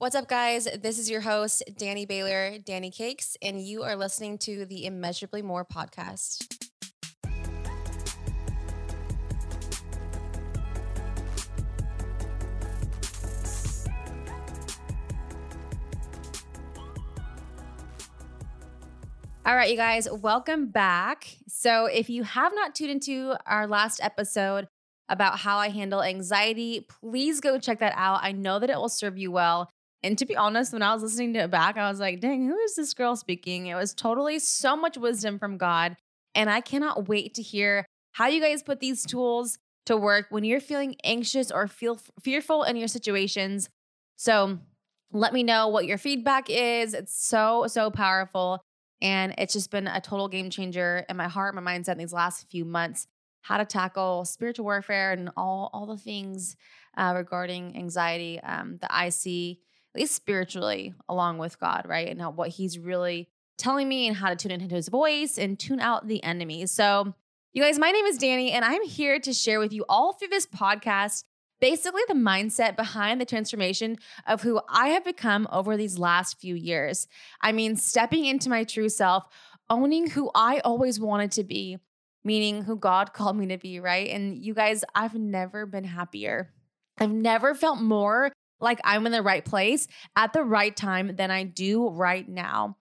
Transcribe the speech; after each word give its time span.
What's 0.00 0.14
up, 0.14 0.28
guys? 0.28 0.66
This 0.80 0.98
is 0.98 1.10
your 1.10 1.20
host, 1.20 1.62
Danny 1.76 2.06
Baylor, 2.06 2.56
Danny 2.56 2.90
Cakes, 2.90 3.36
and 3.42 3.60
you 3.60 3.82
are 3.82 3.96
listening 3.96 4.38
to 4.38 4.64
the 4.64 4.86
Immeasurably 4.86 5.42
More 5.42 5.62
podcast. 5.62 6.56
All 19.44 19.54
right, 19.54 19.70
you 19.70 19.76
guys, 19.76 20.08
welcome 20.10 20.68
back. 20.68 21.26
So, 21.46 21.84
if 21.84 22.08
you 22.08 22.22
have 22.22 22.54
not 22.54 22.74
tuned 22.74 22.92
into 22.92 23.36
our 23.44 23.66
last 23.66 24.00
episode 24.02 24.66
about 25.10 25.40
how 25.40 25.58
I 25.58 25.68
handle 25.68 26.02
anxiety, 26.02 26.86
please 26.88 27.42
go 27.42 27.58
check 27.58 27.80
that 27.80 27.92
out. 27.96 28.20
I 28.22 28.32
know 28.32 28.58
that 28.60 28.70
it 28.70 28.78
will 28.78 28.88
serve 28.88 29.18
you 29.18 29.30
well. 29.30 29.68
And 30.02 30.16
to 30.18 30.24
be 30.24 30.36
honest, 30.36 30.72
when 30.72 30.82
I 30.82 30.94
was 30.94 31.02
listening 31.02 31.34
to 31.34 31.40
it 31.40 31.50
back, 31.50 31.76
I 31.76 31.88
was 31.90 32.00
like, 32.00 32.20
dang, 32.20 32.46
who 32.46 32.56
is 32.58 32.74
this 32.74 32.94
girl 32.94 33.16
speaking? 33.16 33.66
It 33.66 33.74
was 33.74 33.92
totally 33.92 34.38
so 34.38 34.76
much 34.76 34.96
wisdom 34.96 35.38
from 35.38 35.58
God. 35.58 35.96
And 36.34 36.48
I 36.48 36.60
cannot 36.60 37.08
wait 37.08 37.34
to 37.34 37.42
hear 37.42 37.84
how 38.12 38.28
you 38.28 38.40
guys 38.40 38.62
put 38.62 38.80
these 38.80 39.04
tools 39.04 39.58
to 39.86 39.96
work 39.96 40.26
when 40.30 40.44
you're 40.44 40.60
feeling 40.60 40.96
anxious 41.04 41.50
or 41.50 41.66
feel 41.66 41.98
fearful 42.22 42.62
in 42.62 42.76
your 42.76 42.88
situations. 42.88 43.68
So 44.16 44.58
let 45.12 45.32
me 45.32 45.42
know 45.42 45.68
what 45.68 45.86
your 45.86 45.98
feedback 45.98 46.48
is. 46.48 46.94
It's 46.94 47.14
so, 47.14 47.66
so 47.66 47.90
powerful. 47.90 48.60
And 49.02 49.34
it's 49.38 49.52
just 49.52 49.70
been 49.70 49.86
a 49.86 50.00
total 50.00 50.28
game 50.28 50.50
changer 50.50 51.04
in 51.08 51.16
my 51.16 51.28
heart, 51.28 51.54
my 51.54 51.62
mindset 51.62 51.92
in 51.92 51.98
these 51.98 52.12
last 52.12 52.50
few 52.50 52.64
months. 52.64 53.06
How 53.42 53.56
to 53.56 53.64
tackle 53.64 54.26
spiritual 54.26 54.66
warfare 54.66 55.12
and 55.12 55.30
all 55.34 55.70
all 55.72 55.86
the 55.86 55.96
things 55.96 56.56
uh, 56.98 57.14
regarding 57.16 57.74
anxiety 57.74 58.38
um, 58.40 58.76
that 58.82 58.90
I 58.92 59.08
see 59.08 59.60
at 59.94 60.00
least 60.00 60.14
spiritually, 60.14 60.94
along 61.08 61.38
with 61.38 61.58
God, 61.58 61.86
right? 61.86 62.08
And 62.08 62.20
how, 62.20 62.30
what 62.30 62.50
He's 62.50 62.78
really 62.78 63.28
telling 63.58 63.88
me 63.88 64.06
and 64.06 64.16
how 64.16 64.28
to 64.28 64.36
tune 64.36 64.52
into 64.52 64.74
His 64.74 64.88
voice 64.88 65.38
and 65.38 65.58
tune 65.58 65.80
out 65.80 66.06
the 66.06 66.22
enemy. 66.22 66.66
So, 66.66 67.14
you 67.52 67.62
guys, 67.62 67.78
my 67.78 67.90
name 67.90 68.06
is 68.06 68.18
Danny, 68.18 68.52
and 68.52 68.64
I'm 68.64 68.84
here 68.84 69.18
to 69.18 69.32
share 69.32 69.58
with 69.58 69.72
you 69.72 69.84
all 69.88 70.12
through 70.12 70.28
this 70.28 70.46
podcast 70.46 71.24
basically 71.60 72.02
the 72.08 72.14
mindset 72.14 72.76
behind 72.76 73.20
the 73.20 73.26
transformation 73.26 73.96
of 74.26 74.42
who 74.42 74.60
I 74.68 74.88
have 74.88 75.04
become 75.04 75.46
over 75.52 75.76
these 75.76 75.98
last 75.98 76.40
few 76.40 76.54
years. 76.54 77.06
I 77.40 77.52
mean, 77.52 77.76
stepping 77.76 78.24
into 78.24 78.48
my 78.48 78.64
true 78.64 78.88
self, 78.88 79.24
owning 79.68 80.10
who 80.10 80.30
I 80.34 80.60
always 80.60 80.98
wanted 80.98 81.32
to 81.32 81.44
be, 81.44 81.78
meaning 82.24 82.64
who 82.64 82.76
God 82.76 83.12
called 83.12 83.36
me 83.36 83.46
to 83.48 83.58
be, 83.58 83.80
right? 83.80 84.08
And 84.08 84.36
you 84.36 84.54
guys, 84.54 84.84
I've 84.94 85.14
never 85.14 85.66
been 85.66 85.84
happier. 85.84 86.50
I've 86.98 87.12
never 87.12 87.54
felt 87.54 87.80
more 87.80 88.32
like 88.60 88.80
I'm 88.84 89.06
in 89.06 89.12
the 89.12 89.22
right 89.22 89.44
place 89.44 89.88
at 90.16 90.32
the 90.32 90.44
right 90.44 90.74
time 90.74 91.16
than 91.16 91.30
I 91.30 91.44
do 91.44 91.88
right 91.88 92.28
now. 92.28 92.76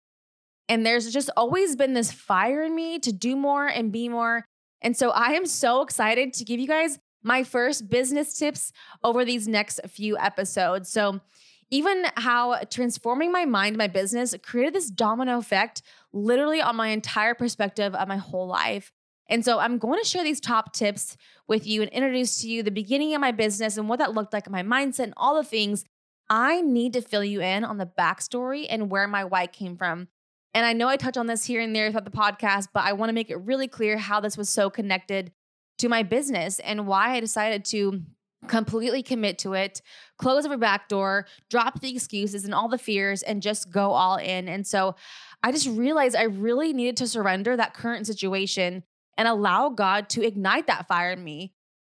And 0.67 0.86
there's 0.86 1.11
just 1.11 1.30
always 1.36 1.75
been 1.75 1.94
this 1.94 2.11
fire 2.11 2.61
in 2.61 2.75
me 2.75 2.99
to 2.99 3.11
do 3.11 3.36
more 3.36 3.66
and 3.66 3.91
be 3.91 4.08
more. 4.08 4.45
And 4.81 4.95
so 4.95 5.09
I 5.09 5.31
am 5.31 5.45
so 5.45 5.81
excited 5.81 6.33
to 6.33 6.45
give 6.45 6.59
you 6.59 6.67
guys 6.67 6.99
my 7.23 7.44
first 7.44 7.89
business 7.89 8.38
tips 8.38 8.71
over 9.03 9.25
these 9.25 9.47
next 9.47 9.81
few 9.88 10.17
episodes. 10.17 10.89
So, 10.89 11.21
even 11.71 12.05
how 12.16 12.61
transforming 12.71 13.31
my 13.31 13.45
mind, 13.45 13.77
my 13.77 13.88
business 13.88 14.33
created 14.41 14.73
this 14.73 14.89
domino 14.89 15.38
effect 15.38 15.83
literally 16.11 16.64
on 16.64 16.75
my 16.75 16.88
entire 16.88 17.36
perspective 17.36 17.93
of 17.93 18.08
my 18.08 18.17
whole 18.17 18.47
life. 18.47 18.91
And 19.30 19.45
so 19.45 19.59
I'm 19.59 19.77
going 19.77 20.02
to 20.02 20.08
share 20.08 20.23
these 20.23 20.41
top 20.41 20.73
tips 20.73 21.16
with 21.47 21.66
you 21.66 21.81
and 21.81 21.91
introduce 21.91 22.41
to 22.41 22.49
you 22.49 22.63
the 22.63 22.72
beginning 22.72 23.13
of 23.13 23.22
my 23.22 23.31
business 23.31 23.77
and 23.77 23.88
what 23.88 23.99
that 23.99 24.13
looked 24.13 24.33
like, 24.33 24.47
in 24.47 24.52
my 24.52 24.63
mindset, 24.63 25.03
and 25.05 25.13
all 25.16 25.36
the 25.36 25.44
things. 25.44 25.86
I 26.30 26.61
need 26.61 26.94
to 26.94 27.02
fill 27.02 27.23
you 27.23 27.41
in 27.41 27.63
on 27.63 27.77
the 27.77 27.86
backstory 27.88 28.67
and 28.69 28.91
where 28.91 29.08
my 29.08 29.23
why 29.23 29.47
came 29.47 29.77
from. 29.77 30.08
And 30.53 30.66
I 30.66 30.73
know 30.73 30.88
I 30.88 30.97
touch 30.97 31.17
on 31.17 31.27
this 31.27 31.45
here 31.45 31.61
and 31.61 31.75
there 31.75 31.91
throughout 31.91 32.05
the 32.05 32.11
podcast, 32.11 32.67
but 32.73 32.83
I 32.83 32.94
want 32.94 33.09
to 33.09 33.13
make 33.13 33.30
it 33.30 33.38
really 33.38 33.67
clear 33.67 33.97
how 33.97 34.19
this 34.19 34.38
was 34.38 34.49
so 34.49 34.69
connected 34.69 35.32
to 35.77 35.89
my 35.89 36.03
business 36.03 36.59
and 36.59 36.87
why 36.87 37.11
I 37.11 37.20
decided 37.20 37.65
to 37.65 38.02
completely 38.48 39.03
commit 39.03 39.37
to 39.39 39.53
it, 39.53 39.82
close 40.17 40.45
every 40.45 40.58
back 40.58 40.87
door, 40.87 41.26
drop 41.49 41.82
the 41.82 41.93
excuses 41.93 42.45
and 42.45 42.53
all 42.53 42.67
the 42.67 42.77
fears, 42.77 43.21
and 43.21 43.42
just 43.42 43.71
go 43.71 43.92
all 43.92 44.17
in. 44.17 44.48
And 44.48 44.65
so 44.65 44.95
I 45.43 45.52
just 45.52 45.67
realized 45.67 46.15
I 46.15 46.23
really 46.23 46.73
needed 46.73 46.98
to 46.98 47.08
surrender 47.08 47.55
that 47.58 47.73
current 47.73 48.08
situation 48.08 48.83
and 49.19 49.27
allow 49.27 49.67
God 49.67 50.07
to 50.07 50.25
ignite 50.25 50.67
that 50.67 50.87
fire 50.87 51.11
in 51.11 51.21
me. 51.21 51.52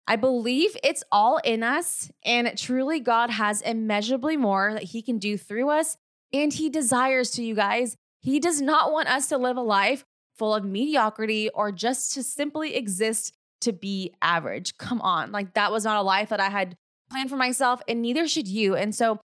I 0.06 0.16
believe 0.16 0.76
it's 0.84 1.02
all 1.10 1.38
in 1.38 1.62
us, 1.62 2.12
and 2.22 2.52
truly, 2.58 3.00
God 3.00 3.30
has 3.30 3.62
immeasurably 3.62 4.36
more 4.36 4.74
that 4.74 4.82
He 4.82 5.00
can 5.00 5.16
do 5.16 5.38
through 5.38 5.70
us, 5.70 5.96
and 6.34 6.52
He 6.52 6.68
desires 6.68 7.30
to, 7.32 7.42
you 7.42 7.54
guys. 7.54 7.96
He 8.20 8.40
does 8.40 8.60
not 8.60 8.92
want 8.92 9.08
us 9.08 9.28
to 9.30 9.38
live 9.38 9.56
a 9.56 9.62
life 9.62 10.04
full 10.36 10.54
of 10.54 10.66
mediocrity 10.66 11.48
or 11.48 11.72
just 11.72 12.12
to 12.12 12.22
simply 12.22 12.74
exist 12.74 13.32
to 13.62 13.72
be 13.72 14.12
average. 14.20 14.76
Come 14.76 15.00
on. 15.00 15.32
Like, 15.32 15.54
that 15.54 15.72
was 15.72 15.84
not 15.84 15.98
a 15.98 16.02
life 16.02 16.28
that 16.28 16.40
I 16.40 16.50
had 16.50 16.76
planned 17.08 17.30
for 17.30 17.36
myself, 17.36 17.80
and 17.88 18.02
neither 18.02 18.28
should 18.28 18.48
you. 18.48 18.76
And 18.76 18.94
so, 18.94 19.18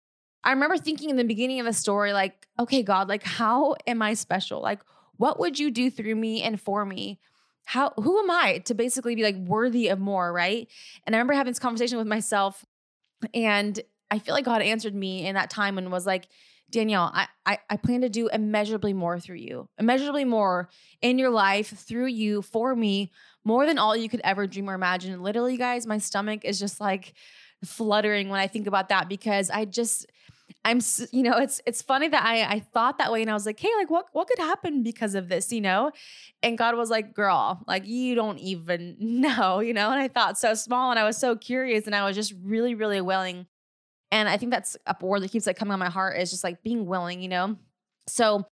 I 0.46 0.52
remember 0.52 0.78
thinking 0.78 1.10
in 1.10 1.18
the 1.18 1.26
beginning 1.26 1.60
of 1.60 1.66
the 1.66 1.74
story, 1.74 2.14
like, 2.14 2.48
okay, 2.58 2.82
God, 2.82 3.10
like, 3.10 3.24
how 3.24 3.76
am 3.86 4.02
I 4.02 4.14
special? 4.14 4.62
Like, 4.62 4.80
what 5.18 5.38
would 5.42 5.60
you 5.60 5.70
do 5.70 5.92
through 5.92 6.16
me 6.16 6.42
and 6.42 6.62
for 6.62 6.86
me? 6.86 7.20
How 7.70 7.94
who 7.98 8.18
am 8.18 8.32
I 8.32 8.64
to 8.66 8.74
basically 8.74 9.14
be 9.14 9.22
like 9.22 9.36
worthy 9.36 9.90
of 9.90 10.00
more, 10.00 10.34
right? 10.34 10.68
And 11.06 11.16
I 11.16 11.20
remember 11.20 11.36
having 11.36 11.52
this 11.52 11.60
conversation 11.60 12.00
with 12.00 12.08
myself 12.08 12.66
and 13.32 13.80
I 14.10 14.18
feel 14.18 14.34
like 14.34 14.46
God 14.46 14.64
answered 14.64 14.96
me 14.96 15.28
in 15.28 15.36
that 15.36 15.52
time 15.52 15.78
and 15.78 15.92
was 15.92 16.08
like, 16.08 16.28
Danielle, 16.72 17.12
I, 17.14 17.28
I, 17.46 17.60
I 17.70 17.78
plan 17.78 18.02
to 18.02 18.10
do 18.10 18.28
immeasurably 18.28 18.94
more 18.94 19.20
through 19.20 19.36
you, 19.36 19.70
immeasurably 19.78 20.26
more 20.26 20.68
in 21.04 21.20
your 21.20 21.30
life 21.30 21.68
through 21.68 22.08
you 22.08 22.42
for 22.42 22.76
me, 22.76 23.12
more 23.44 23.68
than 23.68 23.78
all 23.78 23.96
you 23.96 24.10
could 24.10 24.22
ever 24.24 24.48
dream 24.48 24.68
or 24.68 24.74
imagine. 24.74 25.22
Literally, 25.22 25.56
guys, 25.56 25.86
my 25.86 26.00
stomach 26.00 26.46
is 26.46 26.58
just 26.58 26.82
like 26.82 27.14
fluttering 27.64 28.30
when 28.30 28.40
I 28.40 28.48
think 28.48 28.66
about 28.66 28.90
that 28.90 29.08
because 29.08 29.52
I 29.52 29.66
just 29.66 30.08
I'm 30.66 30.80
you 31.12 31.24
know 31.24 31.38
it's 31.38 31.62
it's 31.66 31.82
funny 31.82 32.08
that 32.10 32.24
I 32.24 32.44
I 32.44 32.60
thought 32.60 32.98
that 32.98 33.12
way 33.12 33.22
and 33.22 33.30
I 33.30 33.34
was 33.34 33.46
like 33.46 33.60
hey 33.60 33.70
like 33.78 33.90
what 33.90 34.08
what 34.14 34.28
could 34.28 34.40
happen 34.40 34.84
because 34.84 35.16
of 35.16 35.30
this? 35.30 35.52
You 35.52 35.62
know? 35.62 35.92
And 36.44 36.58
God 36.58 36.76
was 36.76 36.90
like 36.90 37.14
girl 37.14 37.64
like 37.68 37.88
you 37.88 38.16
don't 38.16 38.40
even 38.40 38.96
know 39.00 39.60
you 39.60 39.74
know? 39.74 39.92
And 39.92 40.00
I 40.00 40.08
thought 40.08 40.38
so 40.38 40.54
small 40.54 40.92
and 40.92 41.00
I 41.00 41.04
was 41.04 41.18
so 41.18 41.36
curious 41.36 41.86
and 41.86 41.96
I 41.96 42.06
was 42.06 42.16
just 42.16 42.34
really 42.44 42.76
really 42.76 43.02
willing. 43.02 43.48
And 44.12 44.28
I 44.28 44.38
think 44.38 44.52
that's 44.52 44.76
a 44.88 44.96
word 45.02 45.22
that 45.22 45.32
keeps 45.32 45.46
like 45.46 45.58
coming 45.58 45.74
on 45.74 45.80
my 45.80 45.90
heart 45.90 46.18
is 46.18 46.32
just 46.32 46.44
like 46.44 46.64
being 46.64 46.86
willing 46.86 47.22
you 47.22 47.30
know? 47.30 47.58
So 48.08 48.46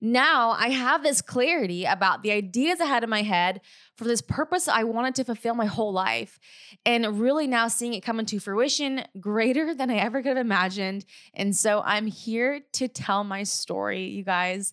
now 0.00 0.50
I 0.50 0.68
have 0.68 1.02
this 1.02 1.20
clarity 1.20 1.84
about 1.84 2.22
the 2.22 2.30
ideas 2.30 2.80
I 2.80 2.86
had 2.86 3.02
in 3.02 3.10
my 3.10 3.22
head 3.22 3.60
for 3.96 4.04
this 4.04 4.22
purpose 4.22 4.68
I 4.68 4.84
wanted 4.84 5.16
to 5.16 5.24
fulfill 5.24 5.54
my 5.54 5.66
whole 5.66 5.92
life. 5.92 6.38
And 6.86 7.20
really 7.20 7.46
now 7.48 7.66
seeing 7.68 7.94
it 7.94 8.02
come 8.02 8.20
into 8.20 8.38
fruition 8.38 9.04
greater 9.18 9.74
than 9.74 9.90
I 9.90 9.96
ever 9.96 10.22
could 10.22 10.36
have 10.36 10.46
imagined. 10.46 11.04
And 11.34 11.54
so 11.54 11.82
I'm 11.84 12.06
here 12.06 12.60
to 12.74 12.88
tell 12.88 13.24
my 13.24 13.42
story, 13.42 14.04
you 14.04 14.22
guys. 14.22 14.72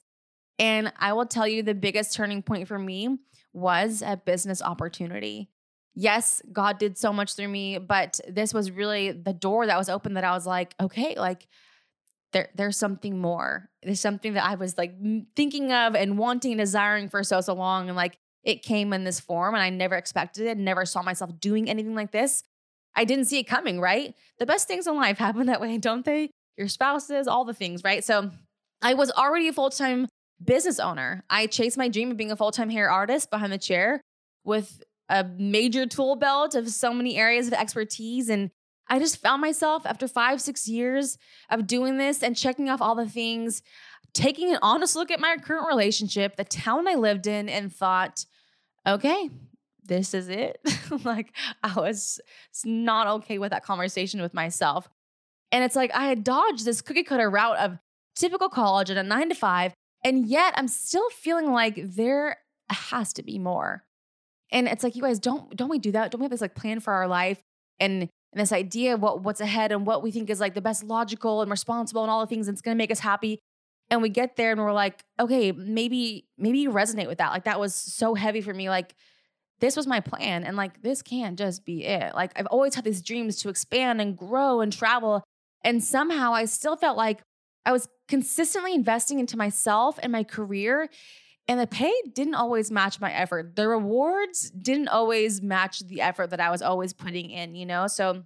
And 0.60 0.94
I 0.98 1.14
will 1.14 1.26
tell 1.26 1.48
you 1.48 1.64
the 1.64 1.74
biggest 1.74 2.14
turning 2.14 2.42
point 2.42 2.68
for 2.68 2.80
me 2.80 3.18
was 3.52 4.04
a 4.06 4.18
business 4.18 4.62
opportunity. 4.62 5.50
Yes, 5.96 6.42
God 6.52 6.78
did 6.78 6.98
so 6.98 7.12
much 7.12 7.36
through 7.36 7.48
me, 7.48 7.78
but 7.78 8.20
this 8.28 8.54
was 8.54 8.70
really 8.70 9.12
the 9.12 9.34
door 9.34 9.66
that 9.66 9.78
was 9.78 9.90
open 9.90 10.14
that 10.16 10.26
I 10.26 10.32
was 10.32 10.46
like, 10.46 10.76
okay, 10.80 11.16
like 11.18 11.48
there 12.36 12.50
there's 12.54 12.76
something 12.76 13.18
more. 13.18 13.70
There's 13.82 14.02
something 14.02 14.34
that 14.34 14.44
I 14.44 14.56
was 14.56 14.78
like 14.78 14.94
thinking 15.38 15.72
of 15.72 15.96
and 15.96 16.18
wanting 16.18 16.52
and 16.52 16.60
desiring 16.60 17.08
for 17.08 17.24
so 17.24 17.40
so 17.40 17.54
long 17.54 17.88
and 17.88 17.96
like 17.96 18.18
it 18.44 18.62
came 18.62 18.92
in 18.92 19.06
this 19.06 19.22
form 19.22 19.56
and 19.56 19.64
I 19.64 19.70
never 19.70 19.96
expected 19.96 20.46
it, 20.46 20.58
never 20.58 20.86
saw 20.86 21.02
myself 21.02 21.40
doing 21.40 21.70
anything 21.70 21.96
like 21.96 22.12
this. 22.12 22.44
I 22.94 23.06
didn't 23.06 23.26
see 23.26 23.40
it 23.40 23.46
coming, 23.46 23.80
right? 23.80 24.14
The 24.38 24.46
best 24.46 24.68
things 24.68 24.86
in 24.86 24.98
life 24.98 25.18
happen 25.26 25.48
that 25.48 25.62
way, 25.62 25.78
don't 25.78 26.04
they? 26.04 26.30
Your 26.58 26.68
spouses, 26.68 27.26
all 27.26 27.46
the 27.46 27.54
things, 27.54 27.86
right? 27.86 28.04
So 28.04 28.32
I 28.82 28.96
was 28.96 29.12
already 29.12 29.48
a 29.48 29.54
full-time 29.54 30.08
business 30.44 30.78
owner. 30.78 31.24
I 31.30 31.48
chased 31.48 31.78
my 31.78 31.88
dream 31.88 32.12
of 32.12 32.18
being 32.18 32.32
a 32.32 32.36
full-time 32.36 32.70
hair 32.70 32.90
artist 32.90 33.32
behind 33.32 33.54
the 33.54 33.58
chair 33.58 34.02
with 34.44 34.84
a 35.08 35.24
major 35.24 35.86
tool 35.86 36.18
belt 36.18 36.54
of 36.54 36.70
so 36.70 36.94
many 36.94 37.16
areas 37.16 37.48
of 37.48 37.54
expertise 37.54 38.28
and 38.28 38.52
I 38.88 39.00
just 39.00 39.22
found 39.22 39.42
myself 39.42 39.86
after 39.86 40.08
five, 40.08 40.42
six 40.42 40.68
years 40.68 41.18
of 41.50 41.68
doing 41.68 41.98
this 41.98 42.22
and 42.22 42.36
checking 42.36 42.70
off 42.70 42.82
all 42.82 42.96
the 42.96 43.10
things, 43.10 43.62
taking 44.14 44.52
an 44.52 44.60
honest 44.62 44.96
look 44.96 45.12
at 45.12 45.20
my 45.20 45.38
current 45.38 45.68
relationship, 45.68 46.36
the 46.36 46.44
town 46.44 46.88
I 46.88 46.96
lived 46.96 47.28
in, 47.28 47.50
and 47.50 47.74
thought, 47.74 48.26
okay, 48.86 49.30
this 49.84 50.14
is 50.14 50.30
it. 50.30 50.60
like 51.04 51.34
I 51.64 51.74
was 51.80 52.20
not 52.64 53.08
okay 53.08 53.38
with 53.38 53.52
that 53.52 53.64
conversation 53.64 54.22
with 54.22 54.34
myself. 54.34 54.90
And 55.52 55.64
it's 55.64 55.76
like 55.76 55.92
I 55.94 56.08
had 56.08 56.24
dodged 56.24 56.66
this 56.66 56.82
cookie 56.82 57.04
cutter 57.04 57.30
route 57.30 57.58
of 57.58 57.78
typical 58.16 58.50
college 58.50 58.90
and 58.90 59.00
a 59.00 59.04
nine 59.04 59.30
to 59.30 59.36
five. 59.36 59.74
And 60.04 60.28
yet 60.28 60.54
I'm 60.58 60.68
still 60.68 61.10
feeling 61.10 61.52
like 61.52 61.80
there 61.82 62.38
has 62.70 63.14
to 63.14 63.24
be 63.24 63.40
more. 63.40 63.84
And 64.52 64.68
it's 64.68 64.84
like, 64.84 64.96
you 64.96 65.02
guys, 65.02 65.20
don't 65.20 65.56
don't 65.56 65.70
we 65.70 65.80
do 65.80 65.92
that? 65.92 66.12
Don't 66.12 66.22
we 66.22 66.26
have 66.26 66.32
this 66.32 66.42
like 66.42 66.56
plan 66.56 66.80
for 66.80 66.94
our 66.94 67.08
life? 67.08 67.42
And 67.80 68.10
and 68.36 68.42
this 68.42 68.52
idea 68.52 68.98
what, 68.98 69.24
what's 69.24 69.40
ahead 69.40 69.72
and 69.72 69.88
what 69.88 70.04
we 70.04 70.12
think 70.12 70.30
is 70.30 70.42
like 70.42 70.56
the 70.56 70.62
best 70.62 70.84
logical 70.84 71.42
and 71.42 71.50
responsible 71.50 72.04
and 72.04 72.12
all 72.12 72.20
the 72.20 72.28
things 72.28 72.48
that's 72.48 72.60
going 72.60 72.76
to 72.76 72.78
make 72.78 72.92
us 72.92 73.00
happy. 73.00 73.40
And 73.90 74.02
we 74.02 74.10
get 74.10 74.36
there 74.36 74.52
and 74.52 74.60
we're 74.60 74.74
like, 74.74 75.06
okay, 75.18 75.54
maybe, 75.54 76.28
maybe 76.38 76.60
you 76.60 76.70
resonate 76.70 77.08
with 77.08 77.20
that. 77.20 77.32
Like 77.32 77.46
that 77.46 77.62
was 77.62 77.74
so 77.74 78.14
heavy 78.14 78.42
for 78.42 78.54
me. 78.54 78.68
Like 78.68 78.94
this 79.62 79.78
was 79.78 79.88
my 79.88 80.02
plan. 80.02 80.44
And 80.44 80.58
like, 80.58 80.82
this 80.82 81.02
can't 81.02 81.40
just 81.40 81.64
be 81.64 81.86
it. 81.86 82.14
Like 82.14 82.34
I've 82.36 82.48
always 82.48 82.76
had 82.76 82.84
these 82.84 83.02
dreams 83.02 83.38
to 83.38 83.50
expand 83.50 84.02
and 84.02 84.18
grow 84.18 84.60
and 84.60 84.74
travel. 84.74 85.24
And 85.64 85.82
somehow 85.82 86.34
I 86.34 86.44
still 86.44 86.76
felt 86.76 86.98
like 86.98 87.22
I 87.66 87.72
was 87.72 87.88
consistently 88.10 88.74
investing 88.76 89.20
into 89.20 89.38
myself 89.38 89.98
and 90.04 90.12
my 90.12 90.26
career. 90.26 90.90
And 91.48 91.60
the 91.60 91.68
pay 91.68 91.94
didn't 92.14 92.36
always 92.36 92.72
match 92.72 93.00
my 93.00 93.12
effort. 93.12 93.56
The 93.56 93.68
rewards 93.68 94.50
didn't 94.50 94.88
always 94.88 95.42
match 95.42 95.80
the 95.80 96.02
effort 96.02 96.32
that 96.32 96.40
I 96.40 96.50
was 96.50 96.62
always 96.62 96.92
putting 96.92 97.30
in, 97.30 97.54
you 97.54 97.66
know? 97.66 97.88
So 97.88 98.24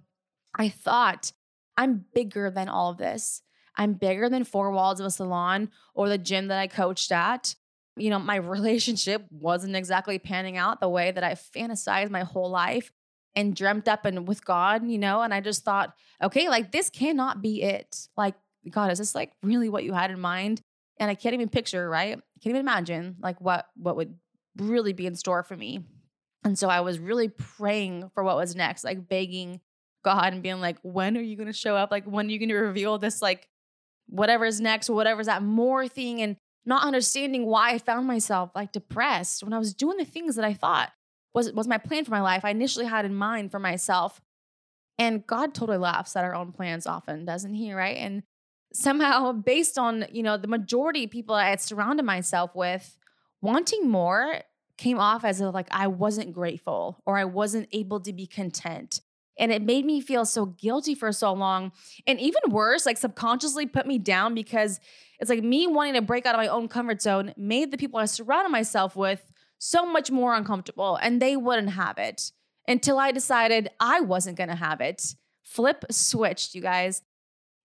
I 0.54 0.70
thought, 0.70 1.32
I'm 1.76 2.06
bigger 2.14 2.50
than 2.50 2.68
all 2.68 2.90
of 2.90 2.98
this. 2.98 3.42
I'm 3.76 3.94
bigger 3.94 4.28
than 4.28 4.44
four 4.44 4.70
walls 4.70 5.00
of 5.00 5.06
a 5.06 5.10
salon 5.10 5.70
or 5.94 6.08
the 6.08 6.18
gym 6.18 6.48
that 6.48 6.58
I 6.58 6.66
coached 6.66 7.12
at. 7.12 7.54
You 7.96 8.10
know, 8.10 8.18
my 8.18 8.36
relationship 8.36 9.24
wasn't 9.30 9.76
exactly 9.76 10.18
panning 10.18 10.56
out 10.56 10.80
the 10.80 10.88
way 10.88 11.10
that 11.10 11.24
I 11.24 11.32
fantasized 11.32 12.10
my 12.10 12.22
whole 12.22 12.50
life 12.50 12.90
and 13.36 13.54
dreamt 13.54 13.86
up 13.86 14.04
and 14.04 14.26
with 14.26 14.44
God, 14.44 14.86
you 14.86 14.98
know, 14.98 15.22
and 15.22 15.32
I 15.32 15.40
just 15.40 15.64
thought, 15.64 15.94
okay, 16.22 16.48
like 16.48 16.72
this 16.72 16.90
cannot 16.90 17.40
be 17.40 17.62
it. 17.62 18.08
Like, 18.16 18.34
God, 18.68 18.90
is 18.90 18.98
this 18.98 19.14
like 19.14 19.32
really 19.42 19.68
what 19.68 19.84
you 19.84 19.92
had 19.92 20.10
in 20.10 20.20
mind? 20.20 20.62
And 21.00 21.10
I 21.10 21.14
can't 21.14 21.34
even 21.34 21.48
picture, 21.48 21.88
right? 21.88 22.16
I 22.16 22.38
can't 22.40 22.54
even 22.54 22.60
imagine 22.60 23.16
like 23.20 23.40
what 23.40 23.66
what 23.74 23.96
would 23.96 24.14
really 24.56 24.92
be 24.92 25.06
in 25.06 25.16
store 25.16 25.42
for 25.42 25.56
me. 25.56 25.84
And 26.44 26.58
so 26.58 26.68
I 26.68 26.80
was 26.80 26.98
really 26.98 27.28
praying 27.28 28.10
for 28.14 28.22
what 28.22 28.36
was 28.36 28.54
next, 28.54 28.84
like 28.84 29.08
begging 29.08 29.60
God 30.04 30.32
and 30.32 30.42
being 30.42 30.60
like, 30.60 30.78
when 30.82 31.16
are 31.16 31.22
you 31.22 31.36
gonna 31.36 31.52
show 31.52 31.76
up? 31.76 31.90
Like, 31.90 32.04
when 32.04 32.26
are 32.26 32.30
you 32.30 32.38
gonna 32.38 32.54
reveal 32.54 32.98
this, 32.98 33.20
like, 33.20 33.48
whatever's 34.06 34.60
next, 34.60 34.88
whatever's 34.88 35.26
that 35.26 35.42
more 35.42 35.88
thing? 35.88 36.22
And 36.22 36.36
not 36.64 36.84
understanding 36.84 37.46
why 37.46 37.70
I 37.70 37.78
found 37.78 38.06
myself 38.06 38.50
like 38.54 38.72
depressed 38.72 39.42
when 39.42 39.52
I 39.52 39.58
was 39.58 39.74
doing 39.74 39.96
the 39.96 40.04
things 40.04 40.36
that 40.36 40.44
I 40.44 40.52
thought 40.54 40.90
was 41.34 41.52
was 41.52 41.66
my 41.66 41.78
plan 41.78 42.04
for 42.04 42.10
my 42.10 42.20
life. 42.20 42.44
I 42.44 42.50
initially 42.50 42.86
had 42.86 43.04
in 43.04 43.14
mind 43.14 43.50
for 43.50 43.58
myself. 43.58 44.20
And 44.98 45.26
God 45.26 45.54
totally 45.54 45.78
laughs 45.78 46.14
at 46.14 46.24
our 46.24 46.34
own 46.34 46.52
plans 46.52 46.86
often, 46.86 47.24
doesn't 47.24 47.54
he? 47.54 47.72
Right. 47.72 47.96
And 47.96 48.22
somehow, 48.72 49.32
based 49.32 49.78
on, 49.78 50.06
you 50.12 50.22
know, 50.22 50.36
the 50.36 50.48
majority 50.48 51.04
of 51.04 51.10
people 51.10 51.34
I 51.34 51.50
had 51.50 51.60
surrounded 51.60 52.04
myself 52.04 52.54
with, 52.54 52.96
wanting 53.40 53.88
more 53.88 54.42
came 54.76 54.98
off 54.98 55.24
as 55.24 55.40
if 55.40 55.52
like 55.54 55.68
I 55.70 55.86
wasn't 55.86 56.32
grateful 56.32 57.02
or 57.04 57.18
I 57.18 57.24
wasn't 57.24 57.68
able 57.72 58.00
to 58.00 58.12
be 58.12 58.26
content. 58.26 59.00
And 59.38 59.52
it 59.52 59.62
made 59.62 59.86
me 59.86 60.00
feel 60.00 60.26
so 60.26 60.46
guilty 60.46 60.94
for 60.94 61.12
so 61.12 61.32
long. 61.32 61.72
And 62.06 62.20
even 62.20 62.42
worse, 62.48 62.84
like 62.84 62.98
subconsciously 62.98 63.66
put 63.66 63.86
me 63.86 63.98
down 63.98 64.34
because 64.34 64.80
it's 65.18 65.30
like 65.30 65.42
me 65.42 65.66
wanting 65.66 65.94
to 65.94 66.02
break 66.02 66.26
out 66.26 66.34
of 66.34 66.38
my 66.38 66.48
own 66.48 66.68
comfort 66.68 67.00
zone 67.00 67.32
made 67.36 67.70
the 67.70 67.78
people 67.78 67.98
I 67.98 68.06
surrounded 68.06 68.50
myself 68.50 68.96
with 68.96 69.32
so 69.58 69.84
much 69.86 70.10
more 70.10 70.34
uncomfortable 70.34 70.96
and 70.96 71.20
they 71.20 71.36
wouldn't 71.36 71.70
have 71.70 71.98
it 71.98 72.32
until 72.66 72.98
I 72.98 73.12
decided 73.12 73.70
I 73.78 74.00
wasn't 74.00 74.36
going 74.38 74.48
to 74.48 74.56
have 74.56 74.80
it. 74.80 75.14
Flip 75.42 75.84
switched, 75.90 76.54
you 76.54 76.62
guys. 76.62 77.02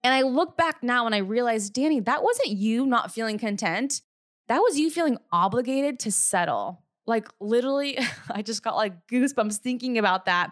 And 0.06 0.13
I 0.13 0.22
look 0.22 0.56
back 0.56 0.84
now 0.84 1.07
and 1.07 1.16
I 1.16 1.18
realize, 1.18 1.72
Danny, 1.72 2.00
that 2.02 2.22
wasn't 2.22 2.50
you 2.50 2.86
not 2.86 3.12
feeling 3.12 3.40
content. 3.40 4.04
That 4.48 4.60
was 4.60 4.78
you 4.78 4.92
feeling 4.92 5.18
obligated 5.31 5.98
to 6.02 6.12
settle. 6.12 6.84
Like 7.07 7.28
literally, 7.40 7.98
I 8.30 8.44
just 8.44 8.62
got 8.62 8.75
like 8.75 9.07
goosebumps 9.07 9.57
thinking 9.57 9.98
about 9.98 10.25
that. 10.25 10.52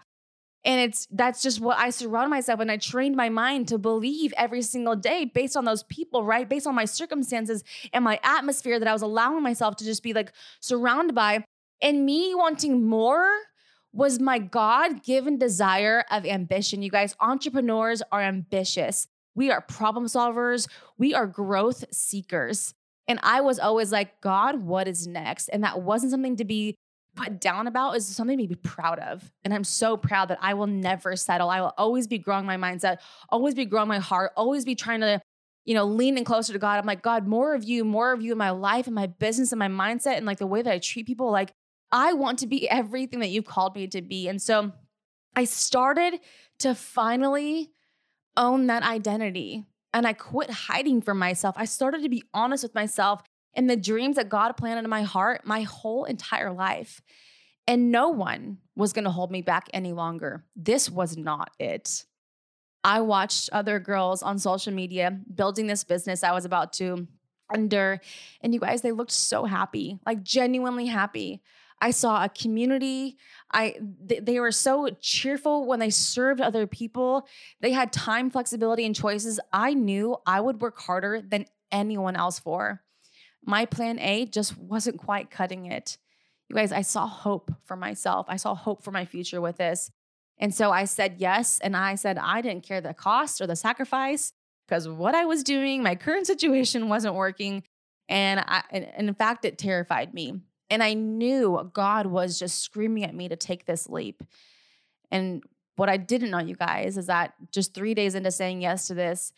And 0.66 0.82
it's 0.82 1.08
that's 1.12 1.44
just 1.44 1.62
what 1.62 1.78
I 1.78 1.92
surround 1.92 2.32
myself 2.32 2.62
and 2.62 2.72
I 2.72 2.78
trained 2.78 3.16
my 3.16 3.30
mind 3.30 3.68
to 3.68 3.78
believe 3.78 4.34
every 4.38 4.64
single 4.64 4.96
day 4.96 5.26
based 5.26 5.56
on 5.56 5.66
those 5.66 5.84
people, 5.84 6.24
right? 6.24 6.50
Based 6.50 6.66
on 6.66 6.74
my 6.74 6.86
circumstances 6.86 7.64
and 7.94 8.04
my 8.04 8.20
atmosphere 8.24 8.80
that 8.80 8.88
I 8.88 8.94
was 8.94 9.04
allowing 9.04 9.44
myself 9.44 9.76
to 9.76 9.86
just 9.86 10.02
be 10.02 10.14
like 10.14 10.34
surrounded 10.62 11.14
by. 11.14 11.46
And 11.80 12.08
me 12.08 12.34
wanting 12.34 12.88
more 12.88 13.30
was 13.92 14.20
my 14.20 14.40
God 14.40 15.04
given 15.04 15.38
desire 15.38 16.06
of 16.10 16.26
ambition. 16.26 16.82
You 16.82 16.90
guys, 16.90 17.16
entrepreneurs 17.20 18.02
are 18.12 18.22
ambitious. 18.24 19.08
We 19.36 19.52
are 19.52 19.62
problem 19.62 20.06
solvers. 20.06 20.68
We 20.98 21.14
are 21.14 21.28
growth 21.28 21.86
seekers. 21.92 22.74
And 23.08 23.20
I 23.24 23.42
was 23.42 23.60
always 23.60 23.92
like, 23.92 24.22
God, 24.22 24.64
what 24.64 24.88
is 24.88 25.08
next? 25.08 25.50
And 25.50 25.64
that 25.64 25.82
wasn't 25.82 26.12
something 26.12 26.38
to 26.38 26.46
be 26.46 26.76
put 27.16 27.40
down 27.40 27.68
about 27.68 27.96
is 27.96 28.08
something 28.08 28.40
to 28.40 28.48
be 28.48 28.56
proud 28.56 29.00
of. 29.00 29.32
And 29.44 29.54
I'm 29.54 29.64
so 29.64 29.98
proud 29.98 30.30
that 30.30 30.40
I 30.42 30.54
will 30.54 30.68
never 30.68 31.16
settle. 31.16 31.50
I 31.50 31.62
will 31.62 31.74
always 31.78 32.08
be 32.08 32.18
growing 32.18 32.46
my 32.46 32.58
mindset, 32.58 32.98
always 33.30 33.54
be 33.54 33.66
growing 33.66 33.88
my 33.88 34.00
heart, 34.00 34.32
always 34.36 34.66
be 34.66 34.76
trying 34.76 35.02
to, 35.02 35.22
you 35.66 35.76
know, 35.76 35.86
lean 35.86 36.18
in 36.18 36.24
closer 36.24 36.54
to 36.54 36.60
God. 36.60 36.80
I'm 36.80 36.86
like, 36.86 37.02
God, 37.02 37.28
more 37.28 37.54
of 37.54 37.64
you, 37.64 37.84
more 37.84 38.14
of 38.14 38.22
you 38.22 38.32
in 38.32 38.38
my 38.38 38.50
life 38.50 38.88
and 38.88 38.96
my 38.96 39.08
business 39.08 39.52
and 39.52 39.60
my 39.60 39.68
mindset 39.68 40.18
and 40.18 40.26
like 40.26 40.40
the 40.40 40.48
way 40.48 40.62
that 40.62 40.74
I 40.74 40.80
treat 40.80 41.06
people. 41.06 41.32
Like, 41.32 41.52
I 41.92 42.14
want 42.14 42.40
to 42.40 42.48
be 42.48 42.68
everything 42.70 43.20
that 43.20 43.30
you've 43.30 43.46
called 43.46 43.76
me 43.76 43.88
to 43.88 44.02
be. 44.02 44.28
And 44.28 44.42
so 44.42 44.72
I 45.36 45.46
started 45.46 46.20
to 46.60 46.76
finally 46.76 47.72
own 48.38 48.68
that 48.68 48.84
identity 48.84 49.66
and 49.94 50.08
I 50.08 50.14
quit 50.14 50.50
hiding 50.50 51.02
from 51.02 51.20
myself. 51.20 51.56
I 51.58 51.66
started 51.66 52.02
to 52.04 52.10
be 52.10 52.24
honest 52.34 52.64
with 52.64 52.76
myself 52.76 53.22
and 53.54 53.70
the 53.70 53.78
dreams 53.78 54.16
that 54.16 54.30
God 54.30 54.58
planted 54.58 54.84
in 54.84 54.90
my 54.90 55.04
heart 55.04 55.46
my 55.46 55.62
whole 55.62 56.06
entire 56.06 56.52
life. 56.52 57.02
And 57.68 57.92
no 57.92 58.10
one 58.10 58.58
was 58.76 58.92
going 58.92 59.06
to 59.06 59.12
hold 59.12 59.32
me 59.32 59.42
back 59.42 59.70
any 59.74 59.94
longer. 59.94 60.44
This 60.56 60.90
was 60.90 61.16
not 61.16 61.52
it. 61.60 62.06
I 62.84 63.00
watched 63.02 63.50
other 63.54 63.80
girls 63.80 64.22
on 64.22 64.38
social 64.38 64.74
media 64.74 65.18
building 65.34 65.68
this 65.68 65.86
business 65.86 66.24
I 66.24 66.34
was 66.34 66.44
about 66.44 66.74
to 66.74 67.08
under. 67.54 68.02
And 68.42 68.54
you 68.54 68.60
guys, 68.60 68.82
they 68.82 68.92
looked 68.92 69.12
so 69.12 69.46
happy, 69.46 70.00
like 70.06 70.24
genuinely 70.24 70.88
happy. 70.88 71.42
I 71.84 71.92
saw 71.92 72.24
a 72.24 72.30
community. 72.30 73.18
I 73.52 73.76
they, 74.02 74.40
were 74.40 74.52
so 74.52 74.90
cheerful 75.02 75.68
when 75.68 75.80
they 75.80 75.90
served 75.90 76.42
other 76.42 76.66
people. 76.66 77.28
They 77.62 77.72
had 77.72 77.92
time, 77.92 78.32
flexibility, 78.32 78.86
and 78.86 78.96
choices. 78.96 79.40
I 79.52 79.74
knew 79.74 80.18
I 80.26 80.40
would 80.42 80.62
work 80.62 80.80
harder 80.80 81.22
than 81.22 81.46
anyone 81.72 82.16
else 82.16 82.40
for 82.40 82.84
my 83.46 83.66
plan 83.66 84.00
A 84.00 84.26
just 84.26 84.58
wasn't 84.58 84.98
quite 84.98 85.30
cutting 85.30 85.66
it. 85.66 85.98
You 86.50 86.56
guys, 86.56 86.72
I 86.72 86.82
saw 86.82 87.08
hope 87.08 87.52
for 87.66 87.76
myself. 87.76 88.26
I 88.30 88.38
saw 88.38 88.56
hope 88.56 88.84
for 88.84 88.92
my 88.92 89.06
future 89.06 89.42
with 89.42 89.58
this. 89.58 89.92
And 90.38 90.54
so 90.54 90.72
I 90.72 90.86
said 90.86 91.16
yes. 91.18 91.60
And 91.60 91.76
I 91.76 91.96
said 91.96 92.18
I 92.18 92.42
didn't 92.42 92.64
care 92.64 92.82
the 92.82 92.94
cost 92.94 93.42
or 93.42 93.48
the 93.48 93.56
sacrifice 93.56 94.34
because 94.68 94.88
what 94.88 95.16
I 95.16 95.26
was 95.26 95.44
doing, 95.44 95.84
my 95.84 95.96
current 95.96 96.28
situation 96.28 96.90
wasn't 96.90 97.16
working. 97.16 97.64
And, 98.10 98.40
I, 98.40 98.64
and 98.72 99.10
in 99.10 99.14
fact, 99.14 99.46
it 99.46 99.58
terrified 99.58 100.14
me. 100.14 100.42
And 100.70 100.82
I 100.82 100.94
knew 100.94 101.70
God 101.74 102.08
was 102.08 102.40
just 102.40 102.60
screaming 102.60 103.04
at 103.04 103.16
me 103.16 103.28
to 103.30 103.36
take 103.36 103.66
this 103.66 103.90
leap. 103.90 104.24
And 105.12 105.44
what 105.76 105.90
I 105.90 105.98
didn't 105.98 106.32
know, 106.32 106.40
you 106.40 106.56
guys, 106.56 106.98
is 106.98 107.08
that 107.08 107.34
just 107.52 107.74
three 107.74 107.94
days 107.94 108.16
into 108.16 108.32
saying 108.32 108.62
yes 108.62 108.88
to 108.88 108.94
this, 108.94 109.34